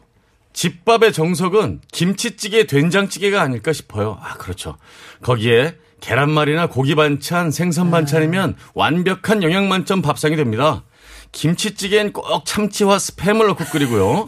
집밥의 0.53 1.13
정석은 1.13 1.81
김치찌개, 1.91 2.65
된장찌개가 2.65 3.41
아닐까 3.41 3.71
싶어요. 3.73 4.17
아, 4.21 4.35
그렇죠. 4.35 4.77
거기에 5.21 5.75
계란말이나 6.01 6.67
고기 6.67 6.95
반찬, 6.95 7.51
생선 7.51 7.89
반찬이면 7.91 8.55
완벽한 8.73 9.43
영양 9.43 9.69
만점 9.69 10.01
밥상이 10.01 10.35
됩니다. 10.35 10.83
김치찌개엔 11.31 12.11
꼭 12.11 12.43
참치와 12.45 12.97
스팸을 12.97 13.47
넣고 13.47 13.63
끓이고요. 13.65 14.25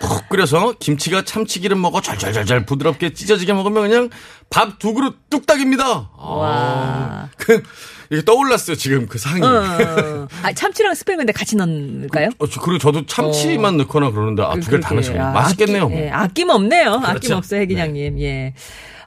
푹 0.00 0.28
끓여서 0.28 0.74
김치가 0.80 1.22
참치기름 1.22 1.80
먹어 1.80 2.00
잘잘잘잘 2.00 2.66
부드럽게 2.66 3.12
찢어지게 3.12 3.52
먹으면 3.52 3.88
그냥 3.88 4.10
밥 4.50 4.78
두 4.78 4.92
그릇 4.94 5.14
뚝딱입니다. 5.30 6.10
와. 6.16 6.48
아, 6.48 7.28
그 7.36 7.62
이게 8.10 8.24
떠올랐어요 8.24 8.74
지금 8.76 9.06
그 9.06 9.18
상이. 9.18 9.40
어. 9.42 10.26
아, 10.42 10.52
참치랑 10.52 10.94
스팸 10.94 11.16
근데 11.18 11.32
같이 11.32 11.54
넣을까요? 11.56 12.30
어, 12.38 12.46
저- 12.48 12.60
그리고 12.60 12.78
저도 12.78 13.06
참치만 13.06 13.76
넣거나 13.76 14.10
그러는데 14.10 14.42
아, 14.42 14.54
두 14.54 14.62
개를 14.70 14.80
다. 14.80 14.94
넣으시면 14.94 15.20
아, 15.26 15.30
맛있겠네요. 15.32 15.84
아끼, 15.84 15.94
예, 15.94 16.10
아낌 16.10 16.48
없네요. 16.50 16.94
아낌 16.94 17.06
그렇죠. 17.08 17.36
없어요, 17.36 17.60
혜기장님. 17.60 18.18
예. 18.20 18.54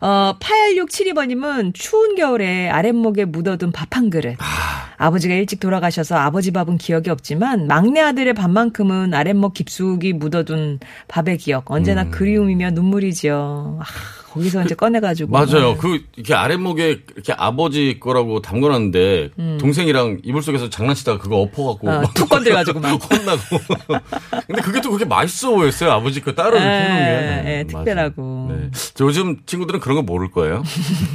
어, 0.02 0.34
8672번님은 0.40 1.74
추운 1.74 2.16
겨울에 2.16 2.70
아랫목에 2.70 3.26
묻어둔 3.26 3.72
밥 3.72 3.92
한 3.96 4.10
그릇. 4.10 4.36
아. 4.40 5.10
버지가 5.10 5.34
일찍 5.36 5.60
돌아가셔서 5.60 6.16
아버지 6.16 6.52
밥은 6.52 6.78
기억이 6.78 7.10
없지만 7.10 7.68
막내 7.68 8.00
아들의 8.00 8.34
밥만큼은 8.34 9.14
아랫목 9.14 9.54
깊숙이 9.54 10.14
묻어둔 10.14 10.80
밥의 11.08 11.38
기억. 11.38 11.70
언제나 11.72 12.04
음. 12.04 12.12
그리움이며 12.12 12.72
눈물이죠. 12.72 13.80
아, 13.82 13.84
거기서 14.32 14.64
이제 14.64 14.76
꺼내가지고. 14.76 15.32
맞아요. 15.32 15.76
그 15.78 16.04
이렇게 16.16 16.34
아랫목에 16.34 17.02
이렇게 17.16 17.34
아버지 17.34 18.00
거라고 18.00 18.42
담궈놨는데 18.42 19.32
동생이랑 19.60 20.20
이불 20.24 20.42
속에서 20.42 20.70
장난치다가 20.70 21.18
그거 21.20 21.38
엎어갖고 21.38 21.88
음. 21.88 21.94
어, 21.94 22.02
막툭 22.02 22.30
건드려가지고 22.30 22.80
막. 22.80 22.92
혼나고. 23.12 23.42
근데 24.48 24.62
그게 24.62 24.82
또 24.82 24.90
그렇게 24.90 25.06
맛있어 25.06 25.52
보였어요. 25.52 25.92
아버지 25.92 26.22
거 26.22 26.34
따로 26.34 26.56
이렇게 26.58 26.70
해놓은 26.70 26.96
게. 26.98 27.04
예, 27.04 27.60
예, 27.60 27.64
맞아요. 27.64 27.68
특별하고. 27.68 28.48
네. 28.52 28.70
저 28.94 29.06
요즘 29.06 29.38
친구들은 29.46 29.80
그런 29.82 29.98
거 29.98 30.02
모를 30.02 30.32
거예요. 30.32 30.64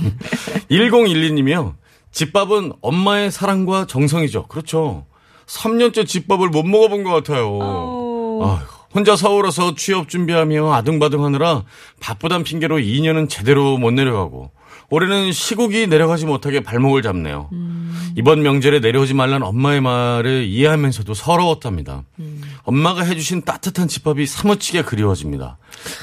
1012님이요. 0.70 1.74
집밥은 2.12 2.72
엄마의 2.80 3.30
사랑과 3.30 3.86
정성이죠. 3.86 4.46
그렇죠. 4.46 5.06
3년째 5.46 6.06
집밥을 6.06 6.48
못 6.48 6.64
먹어본 6.64 7.04
것 7.04 7.10
같아요. 7.12 7.58
아우. 7.62 8.66
혼자 8.96 9.14
서울에서 9.14 9.74
취업 9.74 10.08
준비하며 10.08 10.72
아등바등 10.72 11.22
하느라 11.22 11.64
바쁘단 12.00 12.44
핑계로 12.44 12.78
2년은 12.78 13.28
제대로 13.28 13.76
못 13.76 13.90
내려가고 13.90 14.50
올해는 14.90 15.32
시국이 15.32 15.86
내려가지 15.86 16.26
못하게 16.26 16.60
발목을 16.60 17.02
잡네요. 17.02 17.50
이번 18.16 18.42
명절에 18.42 18.80
내려오지 18.80 19.14
말란 19.14 19.42
엄마의 19.42 19.80
말을 19.80 20.44
이해하면서도 20.44 21.12
서러웠답니다. 21.14 22.04
엄마가 22.62 23.02
해주신 23.02 23.42
따뜻한 23.42 23.88
집밥이 23.88 24.26
사무치게 24.26 24.82
그리워집니다. 24.82 25.58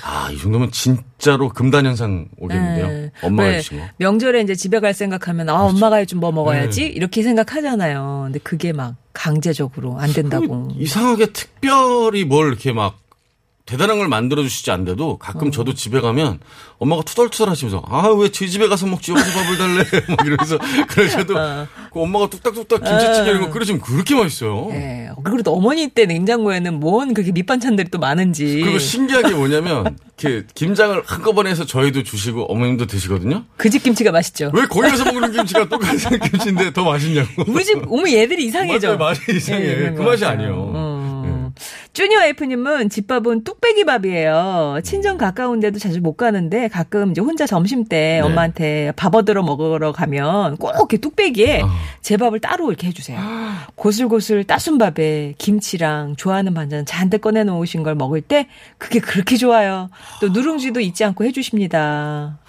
아, 0.06 0.30
이 0.32 0.38
정도면 0.38 0.72
진짜로 0.72 1.50
금단현상 1.50 2.30
오겠는데요. 2.38 2.88
네. 2.88 3.12
엄마가 3.24 3.50
왜 3.50 3.56
해주신 3.58 3.80
거. 3.80 3.86
명절에 3.98 4.42
이제 4.42 4.56
집에 4.56 4.80
갈 4.80 4.94
생각하면 4.94 5.50
아 5.50 5.64
엄마가 5.64 5.98
해준 5.98 6.20
뭐 6.20 6.32
먹어야지 6.32 6.82
네. 6.82 6.88
이렇게 6.88 7.24
생각하잖아요. 7.24 8.22
근데 8.26 8.40
그게 8.40 8.72
막 8.74 8.96
강제적으로 9.14 10.00
안 10.00 10.14
된다고. 10.14 10.68
그 10.68 10.74
이상하게 10.78 11.28
특별히 11.28 12.24
뭘 12.26 12.48
이렇게 12.48 12.72
막 12.72 13.00
대단한 13.66 13.98
걸 13.98 14.10
만들어 14.10 14.44
주시지 14.44 14.72
않는데도 14.72 15.18
가끔 15.18 15.50
저도 15.50 15.74
집에 15.74 16.02
가면 16.02 16.40
엄마가 16.80 17.04
투덜투덜 17.04 17.50
하시면서 17.50 17.82
아 17.88 18.10
왜 18.10 18.28
제 18.30 18.46
집에 18.48 18.68
가서 18.68 18.86
먹지 18.88 19.12
여기서 19.12 19.32
밥을 19.32 19.58
달래 19.58 19.84
막 20.10 20.26
이러면서 20.26 20.58
그러셔도 20.90 21.34
그 21.94 22.02
엄마가 22.02 22.28
뚝딱뚝딱 22.30 22.84
김치찌개 22.84 23.30
이런 23.30 23.42
거 23.42 23.50
끓여주면 23.52 23.80
그렇게 23.82 24.16
맛있어요. 24.16 24.68
예. 24.72 25.10
그리고 25.24 25.44
또 25.44 25.54
어머니 25.54 25.88
때 25.88 26.06
냉장고에는 26.06 26.80
뭔 26.82 27.14
그렇게 27.14 27.32
밑반찬들이 27.32 27.90
또 27.90 28.00
많은지. 28.00 28.62
그리고 28.64 28.80
신기한 28.80 29.24
게 29.30 29.34
뭐냐면 29.34 29.98
이렇게 30.20 30.46
김장을 30.56 31.04
한꺼번에 31.06 31.50
해서 31.50 31.66
저희도 31.66 32.04
주시고 32.04 32.52
어머님도 32.52 32.88
드시거든요. 32.88 33.46
그 33.56 33.70
집 33.70 33.82
김치가 33.84 34.12
맛있죠. 34.12 34.52
왜 34.54 34.64
거기 34.66 34.90
가서 34.90 35.06
먹는 35.06 35.32
김치가 35.32 35.68
똑같은 35.70 36.20
김치인데 36.20 36.74
더 36.74 36.84
맛있냐고. 36.84 37.30
우리 37.48 37.64
집 37.64 37.80
오면 37.90 38.12
얘들이 38.12 38.44
이상해져. 38.48 38.98
맞아요, 38.98 38.98
맛이 39.00 39.22
이상해. 39.38 39.64
예, 39.86 39.90
그것 39.92 40.04
맛이. 40.04 40.26
아니에요. 40.26 40.72
음. 40.76 40.93
주니어 41.94 42.24
F님은 42.24 42.90
집밥은 42.90 43.44
뚝배기 43.44 43.86
밥이에요. 43.86 44.80
친정 44.84 45.20
가까운데도 45.20 45.78
자주 45.78 46.02
못 46.02 46.14
가는데 46.14 46.68
가끔 46.68 47.12
이제 47.12 47.22
혼자 47.22 47.46
점심 47.46 47.86
때 47.86 48.20
네. 48.20 48.20
엄마한테 48.22 48.94
밥 48.96 49.14
얻으러 49.14 49.44
먹으러 49.44 49.92
가면 49.92 50.58
꼭 50.58 50.72
이렇게 50.76 50.98
뚝배기에 50.98 51.62
아. 51.62 51.70
제 52.02 52.18
밥을 52.18 52.40
따로 52.40 52.70
이렇게 52.70 52.88
해주세요. 52.88 53.20
고슬고슬 53.76 54.44
따순 54.44 54.80
밥에 54.80 55.36
김치랑 55.38 56.16
좋아하는 56.16 56.56
반찬 56.56 56.88
잔뜩 56.88 57.22
꺼내 57.22 57.44
놓으신 57.44 57.84
걸 57.84 57.94
먹을 57.94 58.22
때 58.22 58.48
그게 58.80 59.00
그렇게 59.00 59.38
좋아요. 59.38 59.92
또 60.20 60.30
누룽지도 60.30 60.80
잊지 60.80 61.04
않고 61.04 61.26
해주십니다. 61.26 62.40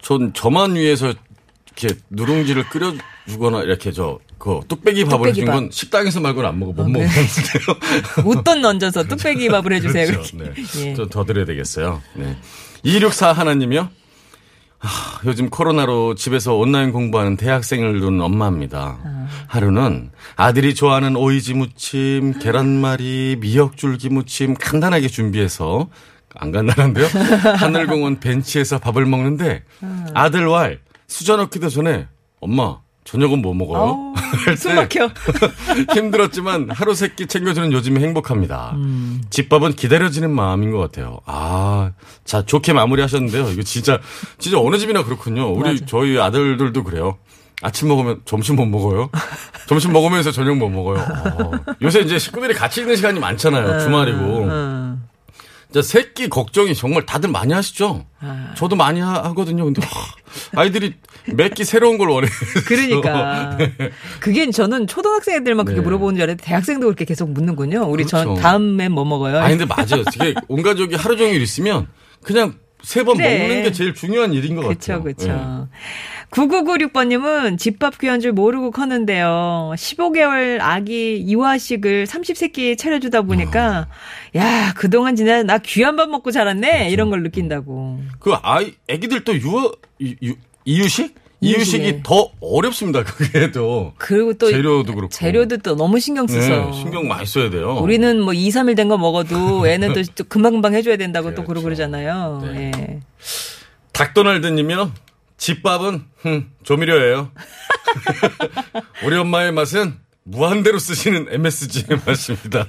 전 0.00 0.32
저만 0.34 0.76
위해서 0.76 1.12
이렇게 1.76 1.98
누룽지를 2.10 2.68
끓여주거나 2.68 3.62
이렇게 3.62 3.90
저, 3.92 4.18
그 4.38 4.60
뚝배기 4.68 5.04
밥을 5.04 5.18
뚝배기 5.18 5.40
해준 5.40 5.44
밥. 5.46 5.52
아, 5.52 5.54
건 5.56 5.68
식당에서 5.72 6.20
말고는 6.20 6.48
안 6.48 6.58
먹어. 6.58 6.72
못 6.72 6.88
먹었는데요. 6.88 8.24
웃돈 8.24 8.64
얹어서 8.64 9.04
뚝배기 9.04 9.48
밥을 9.48 9.72
해주세요. 9.74 10.06
그렇죠. 10.06 10.36
네. 10.36 10.52
예. 10.78 10.94
좀더 10.94 11.24
드려야 11.24 11.44
되겠어요. 11.44 12.00
네. 12.14 12.36
264 12.84 13.32
하나님이요. 13.32 13.88
하, 14.78 15.20
요즘 15.24 15.48
코로나로 15.48 16.14
집에서 16.14 16.54
온라인 16.54 16.92
공부하는 16.92 17.36
대학생을 17.36 18.00
둔 18.00 18.20
엄마입니다. 18.20 18.98
아. 19.02 19.26
하루는 19.48 20.10
아들이 20.36 20.74
좋아하는 20.74 21.16
오이지 21.16 21.54
무침, 21.54 22.38
계란말이, 22.38 23.38
미역줄기 23.40 24.10
무침 24.10 24.54
간단하게 24.54 25.08
준비해서 25.08 25.88
안 26.34 26.52
간단한데요. 26.52 27.06
하늘공원 27.56 28.20
벤치에서 28.20 28.78
밥을 28.78 29.06
먹는데 29.06 29.62
아들 30.12 30.46
왈 30.46 30.80
수저 31.06 31.36
넣기도 31.36 31.68
전에 31.68 32.08
엄마 32.40 32.78
저녁은 33.04 33.42
뭐 33.42 33.52
먹어요? 33.52 34.14
숨때 34.56 34.74
막혀. 34.74 35.10
힘들었지만 35.94 36.70
하루 36.70 36.94
세 36.94 37.14
끼 37.14 37.26
챙겨주는 37.26 37.70
요즘이 37.72 38.00
행복합니다. 38.02 38.72
음. 38.76 39.22
집밥은 39.30 39.74
기다려지는 39.74 40.30
마음인 40.30 40.70
것 40.72 40.78
같아요. 40.78 41.20
아, 41.26 41.92
자 42.24 42.42
좋게 42.46 42.72
마무리하셨는데요. 42.72 43.50
이거 43.50 43.62
진짜 43.62 44.00
진짜 44.38 44.58
어느 44.58 44.78
집이나 44.78 45.04
그렇군요. 45.04 45.52
우리 45.52 45.72
맞아. 45.74 45.84
저희 45.86 46.18
아들들도 46.18 46.82
그래요. 46.82 47.18
아침 47.62 47.88
먹으면 47.88 48.20
점심 48.24 48.56
못 48.56 48.64
먹어요. 48.66 49.10
점심 49.68 49.92
먹으면서 49.92 50.32
저녁 50.32 50.56
못 50.56 50.68
먹어요. 50.70 50.98
어. 51.00 51.50
요새 51.82 52.00
이제 52.00 52.18
식구들이 52.18 52.52
같이 52.54 52.80
있는 52.80 52.96
시간이 52.96 53.20
많잖아요. 53.20 53.80
주말이고. 53.84 54.46
새끼 55.82 56.28
걱정이 56.28 56.74
정말 56.74 57.04
다들 57.06 57.30
많이 57.30 57.52
하시죠. 57.52 58.06
아. 58.20 58.54
저도 58.56 58.76
많이 58.76 59.00
하, 59.00 59.34
거든요 59.34 59.64
근데 59.64 59.82
하, 59.82 60.60
아이들이 60.60 60.94
몇끼 61.26 61.64
새로운 61.64 61.98
걸 61.98 62.08
원해. 62.10 62.28
그러니까. 62.66 63.58
그게 64.20 64.50
저는 64.50 64.86
초등학생 64.86 65.36
애들만 65.36 65.64
그렇게 65.64 65.80
네. 65.80 65.84
물어보는 65.84 66.16
줄 66.16 66.22
알았는데 66.22 66.44
대학생도 66.44 66.86
그렇게 66.86 67.04
계속 67.04 67.30
묻는군요. 67.30 67.84
우리 67.88 68.06
전 68.06 68.24
그렇죠. 68.24 68.42
다음엔 68.42 68.92
뭐 68.92 69.04
먹어요? 69.04 69.38
아니 69.38 69.56
근데 69.56 69.64
맞아요. 69.64 70.04
되게 70.12 70.34
온 70.48 70.62
가족이 70.62 70.96
하루 70.96 71.16
종일 71.16 71.40
있으면 71.42 71.88
그냥 72.22 72.54
세번 72.84 73.16
그래. 73.16 73.38
먹는 73.38 73.62
게 73.64 73.72
제일 73.72 73.94
중요한 73.94 74.32
일인 74.32 74.54
것 74.56 74.62
그쵸, 74.68 75.02
같아요. 75.02 75.02
그쵸. 75.02 75.30
예. 75.30 76.28
9996번님은 76.30 77.58
집밥 77.58 77.98
귀한 77.98 78.20
줄 78.20 78.32
모르고 78.32 78.70
컸는데요. 78.72 79.72
15개월 79.76 80.58
아기 80.60 81.16
이화식을 81.18 82.06
30세끼 82.06 82.76
차려주다 82.76 83.22
보니까, 83.22 83.86
아. 84.34 84.38
야, 84.38 84.72
그동안 84.76 85.14
진짜 85.16 85.42
나 85.42 85.58
귀한 85.58 85.96
밥 85.96 86.08
먹고 86.08 86.30
자랐네? 86.30 86.70
그렇죠. 86.70 86.90
이런 86.90 87.10
걸 87.10 87.22
느낀다고. 87.22 88.00
그 88.18 88.32
아이 88.42 88.74
애기들 88.88 89.24
또 89.24 89.34
유아 89.34 89.70
이- 90.00 90.16
유- 90.22 90.34
이유식 90.64 91.14
이유식이 91.44 92.02
더 92.02 92.30
어렵습니다. 92.40 93.04
그게도 93.04 93.94
그리고 93.98 94.32
또. 94.34 94.50
재료도 94.50 94.94
그렇고 94.94 95.08
재료도 95.08 95.58
또 95.58 95.76
너무 95.76 95.98
신경 96.00 96.26
써서. 96.26 96.48
네, 96.66 96.72
신경 96.72 97.06
많이 97.08 97.26
써야 97.26 97.50
돼요. 97.50 97.76
우리는 97.80 98.20
뭐 98.20 98.32
2, 98.32 98.48
3일 98.48 98.76
된 98.76 98.88
거 98.88 98.98
먹어도 98.98 99.66
애는 99.68 99.92
또, 99.94 100.02
또 100.14 100.24
금방금방 100.24 100.74
해줘야 100.74 100.96
된다고 100.96 101.34
또 101.34 101.44
그러고 101.44 101.64
그렇죠. 101.64 101.88
그러잖아요. 101.88 102.42
네. 102.52 102.70
예. 102.76 103.00
닭도날드 103.92 104.46
님이요. 104.48 104.92
집밥은 105.36 106.04
흠, 106.18 106.50
조미료예요. 106.62 107.30
우리 109.04 109.16
엄마의 109.16 109.52
맛은 109.52 109.94
무한대로 110.26 110.78
쓰시는 110.78 111.26
MSG의 111.30 112.00
맛입니다. 112.06 112.66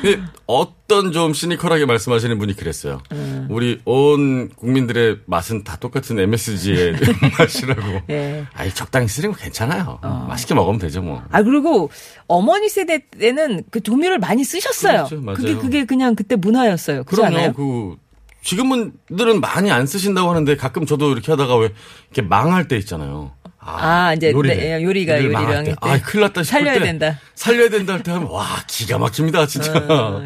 근데 0.00 0.22
어떤 0.46 1.12
좀 1.12 1.34
시니컬하게 1.34 1.84
말씀하시는 1.84 2.38
분이 2.38 2.56
그랬어요. 2.56 3.02
음. 3.12 3.46
우리 3.50 3.80
온 3.84 4.48
국민들의 4.48 5.18
맛은 5.26 5.64
다 5.64 5.76
똑같은 5.76 6.18
MSG의 6.18 6.94
맛이라고. 7.38 8.00
예. 8.08 8.46
아이 8.54 8.72
적당히 8.72 9.06
쓰는 9.06 9.32
거 9.32 9.36
괜찮아요. 9.38 9.98
맛있게 10.28 10.54
먹으면 10.54 10.78
되죠 10.78 11.02
뭐. 11.02 11.22
아 11.30 11.42
그리고 11.42 11.90
어머니 12.26 12.70
세대 12.70 13.06
때는 13.10 13.64
그 13.70 13.82
조미료를 13.82 14.18
많이 14.18 14.44
쓰셨어요. 14.44 15.04
그렇죠, 15.06 15.20
맞아요. 15.20 15.36
그게 15.36 15.54
그게 15.56 15.84
그냥 15.84 16.14
그때 16.14 16.36
문화였어요. 16.36 17.04
그럼요. 17.04 17.52
그 17.52 17.96
지금은 18.42 18.92
들은 19.14 19.40
많이 19.40 19.70
안 19.70 19.86
쓰신다고 19.86 20.30
하는데 20.30 20.56
가끔 20.56 20.86
저도 20.86 21.12
이렇게 21.12 21.32
하다가 21.32 21.56
왜 21.56 21.70
이렇게 22.10 22.22
망할 22.22 22.66
때 22.66 22.76
있잖아요. 22.78 23.32
아, 23.66 24.12
이제 24.14 24.30
요리를. 24.32 24.56
네, 24.56 24.82
요리가 24.82 25.14
할 25.14 25.64
때. 25.64 25.70
때. 25.70 25.76
아, 25.80 25.98
큰일 26.00 26.22
났다 26.22 26.42
싶을 26.42 26.44
살려야 26.60 26.74
때. 26.74 26.80
된다. 26.84 27.18
살려야 27.34 27.68
된다 27.70 27.92
할 27.94 28.02
때 28.02 28.10
하면 28.12 28.28
와 28.30 28.46
기가 28.66 28.98
막힙니다 28.98 29.46
진짜. 29.46 29.72
어, 29.88 30.22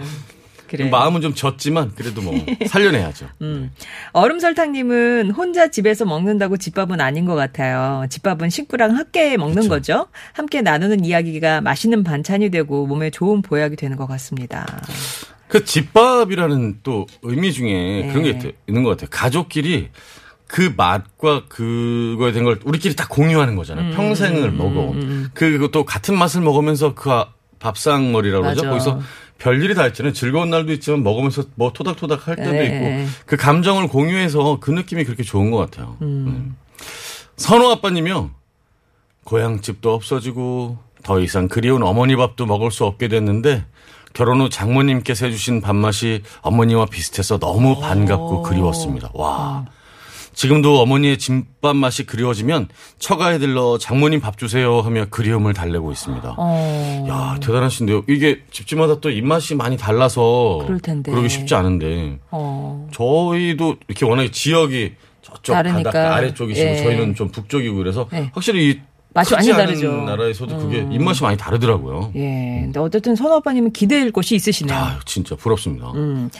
그래. 0.66 0.90
마음은 0.90 1.22
좀 1.22 1.34
졌지만 1.34 1.92
그래도 1.94 2.20
뭐 2.20 2.34
살려내야죠. 2.68 3.26
음. 3.40 3.70
얼음 4.12 4.38
설탕님은 4.38 5.30
혼자 5.30 5.70
집에서 5.70 6.04
먹는다고 6.04 6.56
집밥은 6.58 7.00
아닌 7.00 7.24
것 7.24 7.34
같아요. 7.36 8.04
집밥은 8.10 8.50
식구랑 8.50 8.94
함께 8.96 9.36
먹는 9.38 9.68
거죠. 9.68 10.08
함께 10.34 10.60
나누는 10.60 11.04
이야기가 11.06 11.62
맛있는 11.62 12.04
반찬이 12.04 12.50
되고 12.50 12.86
몸에 12.86 13.08
좋은 13.10 13.40
보약이 13.40 13.76
되는 13.76 13.96
것 13.96 14.06
같습니다. 14.06 14.66
그 15.48 15.64
집밥이라는 15.64 16.80
또 16.82 17.06
의미 17.22 17.52
중에 17.54 18.08
그런 18.10 18.22
게 18.24 18.38
네. 18.38 18.52
있는 18.66 18.82
것 18.82 18.90
같아요. 18.90 19.08
가족끼리 19.10 19.88
그 20.48 20.72
맛과 20.76 21.44
그거에 21.48 22.32
대한 22.32 22.44
걸 22.44 22.58
우리끼리 22.64 22.96
다 22.96 23.06
공유하는 23.08 23.54
거잖아요. 23.54 23.90
음, 23.90 23.94
평생을 23.94 24.50
먹어. 24.50 24.94
그리고 25.34 25.68
또 25.68 25.84
같은 25.84 26.18
맛을 26.18 26.40
먹으면서 26.40 26.94
그 26.94 27.12
아- 27.12 27.28
밥상머리라고 27.60 28.42
그러죠. 28.44 28.62
거기서 28.68 29.00
별일이 29.38 29.74
다 29.74 29.86
있잖아요. 29.88 30.12
즐거운 30.14 30.48
날도 30.50 30.72
있지만 30.72 31.02
먹으면서 31.02 31.44
뭐 31.54 31.72
토닥토닥 31.72 32.26
할 32.26 32.36
때도 32.36 32.50
네. 32.50 32.66
있고 33.04 33.10
그 33.26 33.36
감정을 33.36 33.88
공유해서 33.88 34.58
그 34.60 34.70
느낌이 34.70 35.04
그렇게 35.04 35.22
좋은 35.22 35.50
것 35.50 35.58
같아요. 35.58 35.96
음. 36.02 36.56
선호 37.36 37.70
아빠님이요. 37.70 38.30
고향집도 39.24 39.92
없어지고 39.92 40.78
더 41.02 41.20
이상 41.20 41.48
그리운 41.48 41.82
어머니 41.82 42.16
밥도 42.16 42.46
먹을 42.46 42.70
수 42.70 42.84
없게 42.86 43.08
됐는데 43.08 43.64
결혼 44.14 44.40
후 44.40 44.48
장모님께서 44.48 45.26
해주신 45.26 45.60
밥맛이 45.60 46.22
어머니와 46.40 46.86
비슷해서 46.86 47.38
너무 47.38 47.78
반갑고 47.80 48.42
그리웠습니다. 48.42 49.10
와. 49.12 49.66
지금도 50.42 50.80
어머니의 50.80 51.18
집밥 51.18 51.74
맛이 51.74 52.06
그리워지면 52.06 52.68
처가에 53.00 53.38
들러 53.38 53.76
장모님 53.76 54.20
밥 54.20 54.38
주세요 54.38 54.78
하며 54.82 55.06
그리움을 55.10 55.52
달래고 55.52 55.90
있습니다. 55.90 56.36
어. 56.38 57.06
야 57.08 57.36
대단하신데요. 57.40 58.04
이게 58.08 58.42
집집마다 58.52 59.00
또 59.00 59.10
입맛이 59.10 59.56
많이 59.56 59.76
달라서 59.76 60.60
그럴 60.64 60.78
텐데. 60.78 61.10
그러기 61.10 61.28
쉽지 61.28 61.56
않은데 61.56 62.20
어. 62.30 62.86
저희도 62.92 63.78
이렇게 63.88 64.06
워낙에 64.06 64.30
지역이 64.30 64.92
저쪽 65.22 65.54
다르니까. 65.54 65.90
바닷가 65.90 66.14
아래쪽이시고 66.14 66.68
예. 66.68 66.76
저희는 66.84 67.16
좀 67.16 67.32
북쪽이고 67.32 67.74
그래서 67.74 68.06
네. 68.12 68.30
확실히 68.32 68.70
이 68.70 68.80
맛이 69.12 69.34
많이 69.34 69.48
다르죠. 69.48 69.90
나라에서도 69.90 70.56
그게 70.58 70.86
입맛이 70.92 71.24
많이 71.24 71.36
다르더라고요. 71.36 72.12
예. 72.14 72.60
근데 72.62 72.78
어쨌든 72.78 73.16
선호 73.16 73.34
아빠님은 73.34 73.72
기댈 73.72 74.12
곳이 74.12 74.36
있으시네요. 74.36 74.78
아 74.78 75.00
진짜 75.04 75.34
부럽습니다. 75.34 75.90
음. 75.96 76.30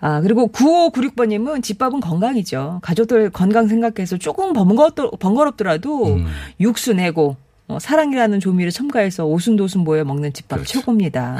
아, 0.00 0.20
그리고 0.20 0.48
9596번님은 0.52 1.62
집밥은 1.62 2.00
건강이죠. 2.00 2.80
가족들 2.82 3.30
건강 3.30 3.66
생각해서 3.66 4.16
조금 4.16 4.52
번거롭, 4.52 5.18
번거롭더라도 5.18 6.14
음. 6.14 6.26
육수 6.60 6.92
내고 6.92 7.36
어, 7.66 7.78
사랑이라는 7.78 8.40
조미를 8.40 8.70
첨가해서 8.70 9.26
오순도순 9.26 9.82
모여 9.82 10.04
먹는 10.04 10.32
집밥 10.32 10.58
그렇죠. 10.58 10.78
최고입니다. 10.80 11.38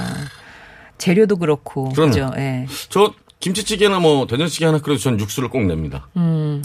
재료도 0.99 1.37
그렇고. 1.37 1.91
그죠? 1.91 2.31
예. 2.37 2.67
저 2.89 3.15
김치찌개나 3.41 4.01
뭐 4.01 4.27
된장찌개 4.27 4.67
하나 4.67 4.79
끓여도 4.79 5.01
전 5.01 5.21
육수를 5.21 5.49
꼭 5.49 5.65
냅니다. 5.65 6.09
음. 6.17 6.63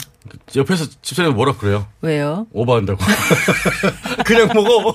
옆에서 0.56 0.86
집사람이 1.02 1.34
뭐라 1.34 1.56
그래요? 1.56 1.86
왜요? 2.00 2.46
오버한다고. 2.52 2.98
그냥 4.26 4.48
먹어. 4.54 4.94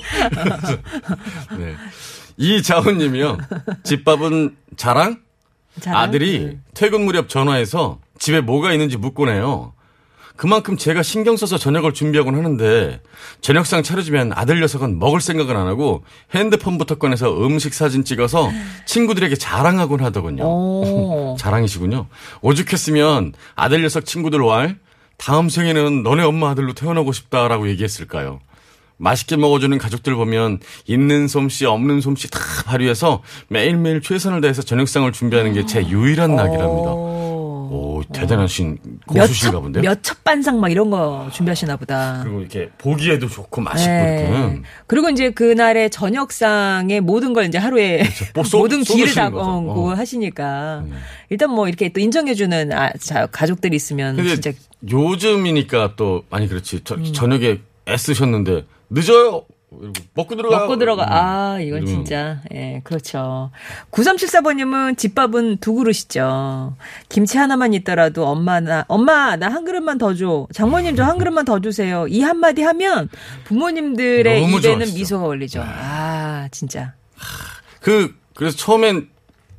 네. 1.57 1.75
이자훈님이요. 2.37 3.37
집밥은 3.83 4.57
자랑? 4.75 5.21
자랑? 5.79 6.01
아들이 6.01 6.39
네. 6.39 6.59
퇴근 6.73 7.05
무렵 7.05 7.29
전화해서 7.29 7.99
집에 8.17 8.41
뭐가 8.41 8.71
있는지 8.73 8.97
묻고네요. 8.97 9.73
그만큼 10.35 10.77
제가 10.77 11.03
신경 11.03 11.35
써서 11.35 11.57
저녁을 11.57 11.93
준비하곤 11.93 12.33
하는데 12.33 13.01
저녁상 13.41 13.83
차려주면 13.83 14.31
아들 14.33 14.61
녀석은 14.61 14.97
먹을 14.97 15.19
생각은 15.19 15.57
안 15.57 15.67
하고 15.67 16.05
핸드폰부터 16.33 16.95
꺼내서 16.95 17.45
음식 17.45 17.73
사진 17.73 18.05
찍어서 18.05 18.49
친구들에게 18.85 19.35
자랑하곤 19.35 20.01
하더군요. 20.01 20.43
오. 20.45 21.35
자랑이시군요. 21.39 22.07
오죽했으면 22.41 23.33
아들 23.55 23.81
녀석 23.81 24.05
친구들 24.05 24.39
왈 24.39 24.77
다음 25.17 25.49
생에는 25.49 26.03
너네 26.03 26.23
엄마 26.23 26.51
아들로 26.51 26.71
태어나고 26.71 27.11
싶다라고 27.11 27.67
얘기했을까요? 27.67 28.39
맛있게 28.99 29.37
먹어주는 29.37 29.75
가족들 29.77 30.13
보면 30.15 30.59
있는 30.85 31.27
솜씨 31.27 31.65
없는 31.65 32.01
솜씨 32.01 32.29
다 32.29 32.39
발휘해서 32.65 33.23
매일매일 33.47 34.01
최선을 34.01 34.41
다해서 34.41 34.61
저녁상을 34.61 35.09
준비하는 35.13 35.53
게 35.53 35.65
제 35.65 35.81
유일한 35.87 36.35
낙이랍니다. 36.35 36.89
오 37.71 38.01
대단하신 38.11 38.79
고수신가 39.05 39.59
본데요. 39.59 39.83
몇첩 39.83 40.23
반상 40.23 40.59
막 40.59 40.69
이런 40.71 40.89
거 40.89 41.29
준비하시나 41.31 41.75
보다. 41.77 42.21
그리고 42.23 42.39
이렇게 42.39 42.69
보기에도 42.79 43.27
좋고 43.29 43.61
맛있고 43.61 43.91
네. 43.91 44.27
이렇게 44.27 44.61
그리고 44.87 45.09
이제 45.11 45.29
그날의 45.29 45.91
저녁상의 45.91 47.01
모든 47.01 47.33
걸 47.33 47.45
이제 47.45 47.57
하루에 47.59 48.03
뭐 48.33 48.43
쏟- 48.43 48.57
모든 48.59 48.81
기를 48.81 49.13
다 49.13 49.29
거죠. 49.29 49.45
어, 49.47 49.89
어. 49.89 49.93
하시니까 49.93 50.83
일단 51.29 51.51
뭐 51.51 51.67
이렇게 51.67 51.89
또 51.89 51.99
인정해주는 51.99 52.71
아, 52.73 52.91
자, 52.99 53.27
가족들이 53.27 53.75
있으면 53.75 54.15
진짜 54.17 54.51
요즘이니까 54.89 55.93
또 55.95 56.23
많이 56.31 56.47
그렇지. 56.47 56.81
저, 56.83 56.95
음. 56.95 57.03
저녁에 57.13 57.59
애쓰셨는데 57.87 58.65
늦어요. 58.89 59.45
먹고 60.15 60.35
들어가. 60.35 60.61
먹고 60.61 60.77
들어가. 60.77 61.05
아, 61.09 61.59
이건 61.59 61.85
진짜. 61.85 62.39
예, 62.51 62.81
그렇죠. 62.83 63.51
9374번님은 63.91 64.97
집밥은 64.97 65.57
두 65.57 65.75
그릇이죠. 65.75 66.75
김치 67.07 67.37
하나만 67.37 67.75
있더라도 67.75 68.25
엄마, 68.25 68.59
나, 68.61 68.83
엄마, 68.87 69.35
나 69.35 69.49
한 69.49 69.65
그릇만 69.65 69.99
더 69.99 70.15
줘. 70.15 70.47
장모님 70.53 70.95
저 70.95 71.03
한 71.03 71.19
그릇만 71.19 71.45
더 71.45 71.59
주세요. 71.59 72.07
이 72.07 72.21
한마디 72.21 72.63
하면 72.63 73.09
부모님들의 73.43 74.41
입에는 74.43 74.61
좋아하시죠. 74.61 74.97
미소가 74.97 75.25
올리죠. 75.27 75.61
아, 75.63 76.47
진짜. 76.51 76.93
그 77.81 78.15
그래서 78.33 78.57
처음엔 78.57 79.09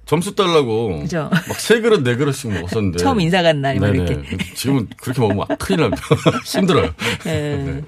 점수 0.06 0.34
달라고 0.34 1.00
그죠. 1.02 1.28
막 1.30 1.60
세 1.60 1.80
그릇 1.80 2.02
네 2.02 2.16
그릇씩 2.16 2.50
먹었었는데 2.52 2.98
처음 3.02 3.20
인사 3.20 3.42
간 3.42 3.60
날. 3.62 3.76
이렇게. 3.76 4.20
지금은 4.56 4.88
그렇게 5.00 5.20
먹으면 5.20 5.46
큰일 5.58 5.82
납니다. 5.82 6.02
힘들어요. 6.44 6.90
예. 7.26 7.30
네. 7.30 7.84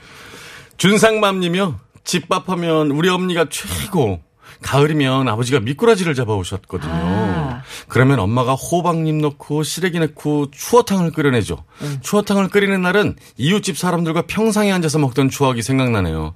준상맘님이요. 0.83 1.79
집밥하면 2.03 2.91
우리 2.91 3.09
어머니가 3.09 3.47
최고. 3.51 4.19
가을이면 4.63 5.29
아버지가 5.29 5.61
미꾸라지를 5.61 6.15
잡아오셨거든요. 6.15 6.93
아. 6.93 7.63
그러면 7.87 8.19
엄마가 8.19 8.55
호박잎 8.55 9.15
넣고 9.15 9.63
시래기 9.63 10.01
넣고 10.01 10.51
추어탕을 10.51 11.13
끓여내죠. 11.13 11.65
음. 11.83 11.99
추어탕을 12.01 12.49
끓이는 12.49 12.83
날은 12.83 13.15
이웃집 13.37 13.79
사람들과 13.79 14.23
평상에 14.23 14.73
앉아서 14.73 14.99
먹던 14.99 15.31
추억이 15.31 15.63
생각나네요. 15.63 16.35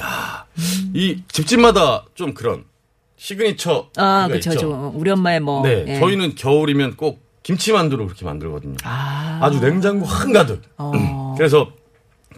야, 0.00 0.44
이 0.92 1.22
집집마다 1.28 2.04
좀 2.14 2.34
그런 2.34 2.64
시그니처. 3.16 3.88
아, 3.96 4.28
그쵸, 4.30 4.54
저, 4.54 4.92
우리 4.94 5.10
엄마의 5.10 5.40
뭐. 5.40 5.62
네, 5.62 5.84
예. 5.88 5.98
저희는 5.98 6.34
겨울이면 6.34 6.96
꼭 6.96 7.22
김치만두를 7.42 8.04
그렇게 8.04 8.26
만들거든요. 8.26 8.76
아. 8.84 9.40
아주 9.42 9.60
냉장고 9.60 10.04
한가득. 10.04 10.62
어. 10.76 10.92
그래서 11.38 11.70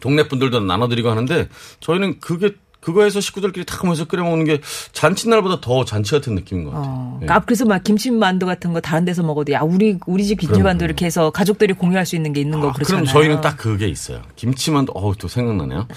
동네 0.01 0.29
분들도 0.29 0.61
나눠드리고 0.61 1.11
하는데 1.11 1.49
저희는 1.81 2.21
그게 2.21 2.53
그거에서 2.81 3.21
식구들끼리 3.21 3.67
다 3.67 3.79
모여서 3.85 4.07
끓여 4.07 4.25
먹는 4.25 4.47
게 4.47 4.61
잔칫날보다 4.93 5.61
더 5.61 5.85
잔치 5.85 6.13
같은 6.13 6.35
느낌인 6.35 6.65
것 6.65 6.71
같아요. 6.71 6.91
어, 6.91 7.19
네. 7.21 7.27
아, 7.29 7.41
그래서 7.41 7.67
막 7.67 7.85
김치만두 7.85 8.47
같은 8.47 8.73
거 8.73 8.81
다른 8.81 9.05
데서 9.05 9.23
먹어도 9.23 9.53
야 9.53 9.61
우리 9.61 9.99
우리 10.07 10.25
집 10.25 10.41
김치만두. 10.41 10.87
이렇게 10.87 11.05
해서 11.05 11.31
가족들이 11.31 11.75
공유할 11.75 12.07
수 12.07 12.17
있는 12.17 12.33
게 12.33 12.41
있는 12.41 12.59
거 12.59 12.71
아, 12.71 12.73
그렇잖아요. 12.73 13.05
그럼 13.05 13.13
저희는 13.13 13.41
딱 13.43 13.59
그게 13.59 13.87
있어요. 13.87 14.23
김치만두 14.37 14.93
어우 14.95 15.15
또 15.17 15.29
생각나네요. 15.29 15.87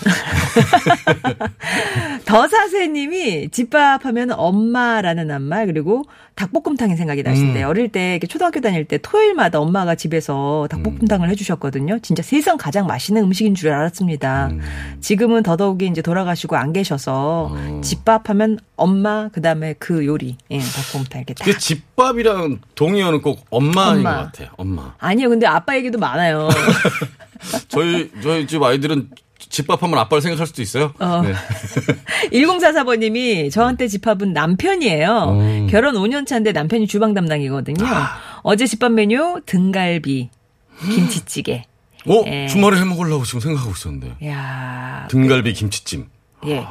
더사세님이 2.25 3.49
집밥하면 3.49 4.31
엄마라는 4.31 5.27
낱말 5.27 5.67
그리고 5.67 6.03
닭볶음탕이 6.35 6.95
생각이 6.95 7.21
나신대요. 7.21 7.67
음. 7.67 7.69
어릴 7.69 7.89
때 7.89 8.19
초등학교 8.27 8.59
다닐 8.59 8.85
때 8.85 8.97
토요일마다 8.97 9.59
엄마가 9.59 9.95
집에서 9.95 10.67
닭볶음탕을 10.71 11.29
해주셨거든요. 11.29 11.99
진짜 11.99 12.23
세상 12.23 12.57
가장 12.57 12.87
맛있는 12.87 13.23
음식인 13.23 13.53
줄 13.55 13.71
알았습니다. 13.71 14.47
음. 14.47 14.61
지금은 14.99 15.43
더더욱이 15.43 15.87
이제 15.87 16.01
돌아가시고 16.01 16.55
안 16.55 16.73
계셔서 16.73 17.49
어. 17.51 17.81
집밥하면 17.83 18.59
엄마 18.75 19.29
그다음에 19.29 19.73
그 19.77 20.05
요리 20.05 20.37
예, 20.49 20.59
닭볶음탕 20.59 21.21
이렇게 21.21 21.33
딱. 21.35 21.45
그 21.45 21.57
집밥이랑 21.57 22.59
동의어는 22.75 23.21
꼭 23.21 23.45
엄마인 23.51 23.97
엄마. 23.97 24.17
것 24.17 24.23
같아요. 24.25 24.49
엄마. 24.57 24.95
아니요, 24.97 25.29
근데 25.29 25.45
아빠 25.45 25.75
얘기도 25.75 25.99
많아요. 25.99 26.49
저희 27.67 28.09
저희 28.21 28.47
집 28.47 28.63
아이들은 28.63 29.09
집밥하면 29.39 29.97
아빠를 29.99 30.21
생각할 30.21 30.47
수도 30.47 30.61
있어요. 30.61 30.93
어. 30.99 31.21
네. 31.21 31.33
1044번님이 32.31 33.51
저한테 33.51 33.87
집합은 33.87 34.33
남편이에요. 34.33 35.37
음. 35.39 35.67
결혼 35.69 35.95
5년 35.95 36.25
차인데 36.25 36.51
남편이 36.53 36.87
주방 36.87 37.13
담당이거든요. 37.13 37.85
아. 37.85 38.17
어제 38.43 38.65
집밥 38.65 38.91
메뉴 38.93 39.41
등갈비, 39.45 40.29
김치찌개. 40.95 41.65
어 42.05 42.21
예. 42.27 42.47
주말에 42.47 42.77
해 42.79 42.83
먹으려고 42.83 43.23
지금 43.23 43.39
생각하고 43.39 43.71
있었는데 43.71 44.27
야 44.27 45.07
등갈비 45.09 45.53
김치찜 45.53 46.07
예. 46.47 46.65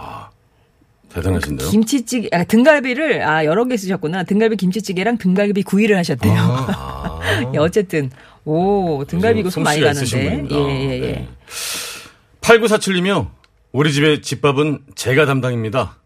대단하신데요. 1.09 1.69
김치찌개, 1.71 2.29
아, 2.33 2.43
등갈비를, 2.45 3.23
아, 3.23 3.45
여러 3.45 3.65
개 3.67 3.77
쓰셨구나. 3.77 4.25
등갈비 4.25 4.57
김치찌개랑 4.57 5.19
등갈비 5.19 5.63
구이를 5.63 5.97
하셨대요. 5.99 6.33
아, 6.35 7.21
예, 7.55 7.59
어쨌든, 7.59 8.11
오, 8.47 9.05
등갈비 9.07 9.51
손 9.51 9.63
많이 9.63 9.81
가는데. 9.83 10.07
분입니다. 10.07 10.57
예, 10.57 10.71
예, 10.71 10.95
예. 10.95 11.01
네. 11.01 11.29
8947님이요. 12.43 13.31
우리 13.73 13.93
집의 13.93 14.21
집밥은 14.21 14.81
제가 14.95 15.25
담당입니다. 15.25 15.97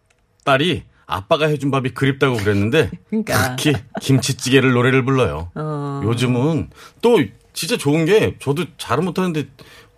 딸이 0.45 0.83
아빠가 1.05 1.47
해준 1.47 1.71
밥이 1.71 1.89
그립다고 1.89 2.37
그랬는데 2.37 2.91
그러니까. 3.09 3.55
특히 3.55 3.73
김치찌개를 4.01 4.71
노래를 4.71 5.03
불러요. 5.03 5.51
어. 5.55 6.01
요즘은 6.03 6.69
또 7.01 7.19
진짜 7.53 7.75
좋은 7.75 8.05
게 8.05 8.37
저도 8.39 8.65
잘은 8.77 9.03
못하는데 9.05 9.47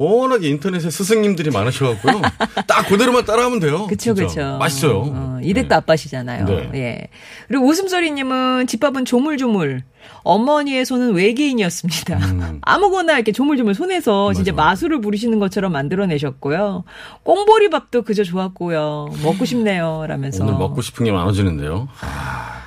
워낙에 0.02 0.48
인터넷에 0.48 0.90
스승님들이 0.90 1.52
많으셔갖고요. 1.52 2.22
딱 2.66 2.88
그대로만 2.88 3.26
따라하면 3.26 3.60
돼요. 3.60 3.86
그쵸, 3.88 4.16
진짜. 4.16 4.28
그쵸. 4.28 4.58
맛있어요. 4.58 5.04
어, 5.14 5.40
이댁도 5.44 5.68
네. 5.68 5.76
아빠시잖아요. 5.76 6.46
네. 6.46 6.70
예. 6.76 7.08
그리고 7.50 7.66
웃음소리님은 7.68 8.68
집밥은 8.68 9.04
조물조물. 9.04 9.84
어머니의 10.24 10.86
손은 10.86 11.14
외계인이었습니다. 11.16 12.18
아무거나 12.62 13.16
이렇게 13.16 13.34
조물조물 13.34 13.76
손에서 13.76 14.34
진짜 14.34 14.54
음. 14.54 14.56
맞아. 14.56 14.70
마술을 14.70 15.02
부리시는 15.02 15.38
것처럼 15.40 15.74
만들어내셨고요. 15.74 16.86
꽁보리밥도 17.24 18.04
그저 18.04 18.24
좋았고요. 18.24 19.10
먹고 19.22 19.44
싶네요. 19.44 20.06
라면서. 20.08 20.46
오늘 20.46 20.54
먹고 20.58 20.82
싶은 20.82 21.04
게 21.06 21.12
많아지는데요. 21.12 21.90
아. 22.00 22.62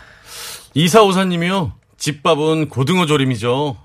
이사오사님이요. 0.75 1.73
집밥은 1.97 2.69
고등어 2.69 3.07
조림이죠. 3.07 3.77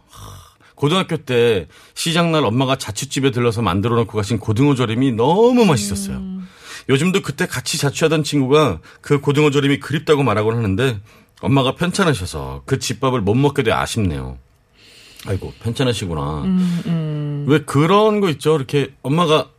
하, 0.78 0.80
고등학교 0.80 1.18
때 1.18 1.68
시장날 1.96 2.46
엄마가 2.46 2.78
자취집에 2.78 3.32
들러서 3.32 3.62
만들어 3.62 3.96
놓고 3.96 4.16
가신 4.16 4.38
고등어 4.40 4.76
조림이 4.76 5.12
너무 5.14 5.66
맛있었어요. 5.66 6.22
요즘도 6.90 7.22
그때 7.22 7.46
같이 7.48 7.78
자취하던 7.78 8.24
친구가 8.24 8.80
그 9.02 9.20
고등어 9.20 9.50
조림이 9.50 9.80
그립다고 9.80 10.24
말하곤 10.24 10.56
하는데 10.56 11.00
엄마가 11.42 11.76
편찮으셔서 11.76 12.64
그 12.66 12.80
집밥을 12.80 13.22
못 13.22 13.34
먹게 13.36 13.64
돼 13.64 13.72
아쉽네요. 13.72 14.38
아이고 15.26 15.54
편찮으시구나. 15.62 16.44
왜 17.48 17.60
그런 17.60 18.22
거 18.22 18.30
있죠? 18.30 18.56
이렇게 18.56 18.94
엄마가 19.02 19.50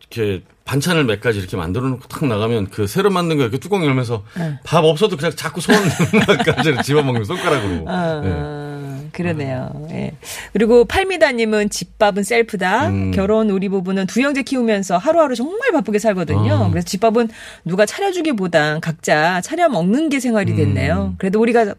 이렇게 0.00 0.42
반찬을 0.64 1.04
몇 1.04 1.20
가지 1.20 1.38
이렇게 1.38 1.56
만들어 1.56 1.88
놓고 1.88 2.08
탁 2.08 2.26
나가면 2.26 2.70
그 2.70 2.86
새로 2.86 3.10
만든 3.10 3.36
거 3.36 3.42
이렇게 3.44 3.58
뚜껑 3.58 3.84
열면서 3.84 4.24
밥 4.64 4.84
없어도 4.84 5.16
그냥 5.16 5.32
자꾸 5.36 5.60
손 5.60 5.76
맛까지 6.26 6.74
집어먹는 6.82 7.24
손가락으로. 7.24 7.84
아, 7.88 8.20
네. 8.20 8.73
그러네요. 9.14 9.86
예. 9.90 10.12
그리고 10.52 10.84
팔미다님은 10.84 11.70
집밥은 11.70 12.22
셀프다. 12.22 12.88
음. 12.88 13.10
결혼 13.12 13.50
우리 13.50 13.68
부부는 13.68 14.06
두 14.06 14.20
형제 14.20 14.42
키우면서 14.42 14.98
하루하루 14.98 15.34
정말 15.34 15.72
바쁘게 15.72 15.98
살거든요. 15.98 16.54
아. 16.54 16.70
그래서 16.70 16.84
집밥은 16.86 17.28
누가 17.64 17.86
차려주기보단 17.86 18.80
각자 18.80 19.40
차려 19.40 19.68
먹는 19.68 20.08
게 20.08 20.20
생활이 20.20 20.54
됐네요. 20.54 21.12
음. 21.12 21.14
그래도 21.18 21.40
우리가 21.40 21.74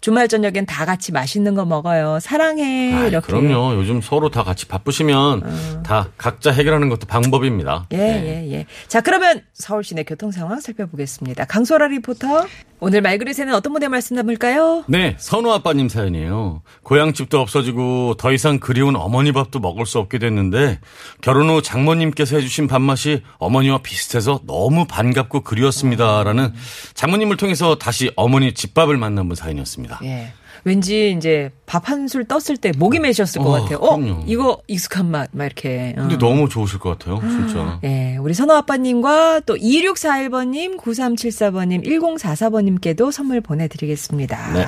주말 0.00 0.28
저녁엔 0.28 0.66
다 0.66 0.84
같이 0.84 1.10
맛있는 1.10 1.54
거 1.54 1.64
먹어요. 1.64 2.20
사랑해. 2.20 2.92
아이, 2.92 3.08
이렇게. 3.08 3.26
그럼요. 3.26 3.74
요즘 3.74 4.00
서로 4.00 4.30
다 4.30 4.44
같이 4.44 4.68
바쁘시면 4.68 5.82
다 5.82 6.10
각자 6.16 6.52
해결하는 6.52 6.88
것도 6.88 7.06
방법입니다. 7.06 7.86
예, 7.92 7.96
네. 7.96 8.24
예, 8.26 8.52
예. 8.52 8.66
자, 8.86 9.00
그러면 9.00 9.42
서울 9.52 9.82
시내 9.82 10.04
교통 10.04 10.30
상황 10.30 10.60
살펴보겠습니다. 10.60 11.46
강소라 11.46 11.88
리포터. 11.88 12.46
오늘 12.78 13.00
말그릇에는 13.00 13.54
어떤 13.54 13.72
분의 13.72 13.88
말씀 13.88 14.16
담을까요? 14.16 14.84
네, 14.86 15.16
선우 15.18 15.50
아빠님 15.50 15.88
사연이에요. 15.88 16.62
고향집도 16.82 17.40
없어지고 17.40 18.14
더 18.18 18.32
이상 18.32 18.58
그리운 18.58 18.96
어머니 18.96 19.32
밥도 19.32 19.60
먹을 19.60 19.86
수 19.86 19.98
없게 19.98 20.18
됐는데 20.18 20.80
결혼 21.22 21.48
후 21.48 21.62
장모님께서 21.62 22.36
해주신 22.36 22.66
밥맛이 22.68 23.22
어머니와 23.38 23.78
비슷해서 23.82 24.40
너무 24.46 24.84
반갑고 24.86 25.40
그리웠습니다라는 25.40 26.52
장모님을 26.94 27.38
통해서 27.38 27.76
다시 27.76 28.10
어머니 28.14 28.52
집밥을 28.52 28.98
만난 28.98 29.26
분 29.28 29.34
사연이었습니다. 29.36 30.00
예. 30.04 30.32
왠지 30.64 31.14
이제 31.16 31.52
밥 31.64 31.88
한 31.88 32.08
술 32.08 32.24
떴을 32.24 32.56
때 32.60 32.72
목이 32.76 32.98
메셨을 32.98 33.40
것 33.40 33.50
어, 33.50 33.52
같아요. 33.62 33.78
어, 33.78 33.96
그럼요. 33.96 34.24
이거 34.26 34.58
익숙한 34.66 35.08
맛, 35.08 35.28
막 35.32 35.44
이렇게. 35.44 35.94
어. 35.96 36.00
근데 36.00 36.18
너무 36.18 36.48
좋으실 36.48 36.80
것 36.80 36.98
같아요, 36.98 37.20
진짜. 37.20 37.78
예, 37.84 38.16
우리 38.20 38.34
선호 38.34 38.54
아빠님과 38.54 39.40
또 39.46 39.54
2641번님, 39.54 40.76
9374번님, 40.76 41.84
1044번님 41.86 42.65
께도 42.74 43.12
선물 43.12 43.40
보내드리겠습니다. 43.40 44.52
네. 44.52 44.66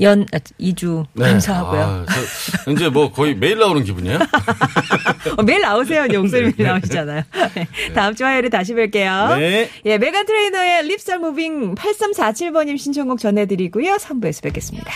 연, 0.00 0.26
아, 0.32 0.38
2주 0.60 1.06
네. 1.12 1.24
감사하고요. 1.30 1.80
아, 1.80 2.06
저 2.64 2.70
이제 2.72 2.88
뭐 2.88 3.12
거의 3.12 3.34
매일 3.34 3.58
나오는 3.58 3.84
기분이에요? 3.84 4.18
어, 5.36 5.42
매일 5.42 5.60
나오세요. 5.60 6.06
목소리 6.20 6.52
매일 6.56 6.68
나오시잖아요. 6.68 7.22
네. 7.54 7.68
다음 7.94 8.14
주 8.14 8.24
화요일에 8.24 8.48
다시 8.48 8.74
뵐게요. 8.74 9.38
네. 9.38 9.70
예, 9.84 9.98
메간 9.98 10.26
트레이너의 10.26 10.84
립살 10.88 11.20
무빙 11.20 11.74
8347번님 11.76 12.78
신청곡 12.78 13.20
전해드리고요. 13.20 13.96
3부에서 13.96 14.42
뵙겠습니다. 14.42 14.90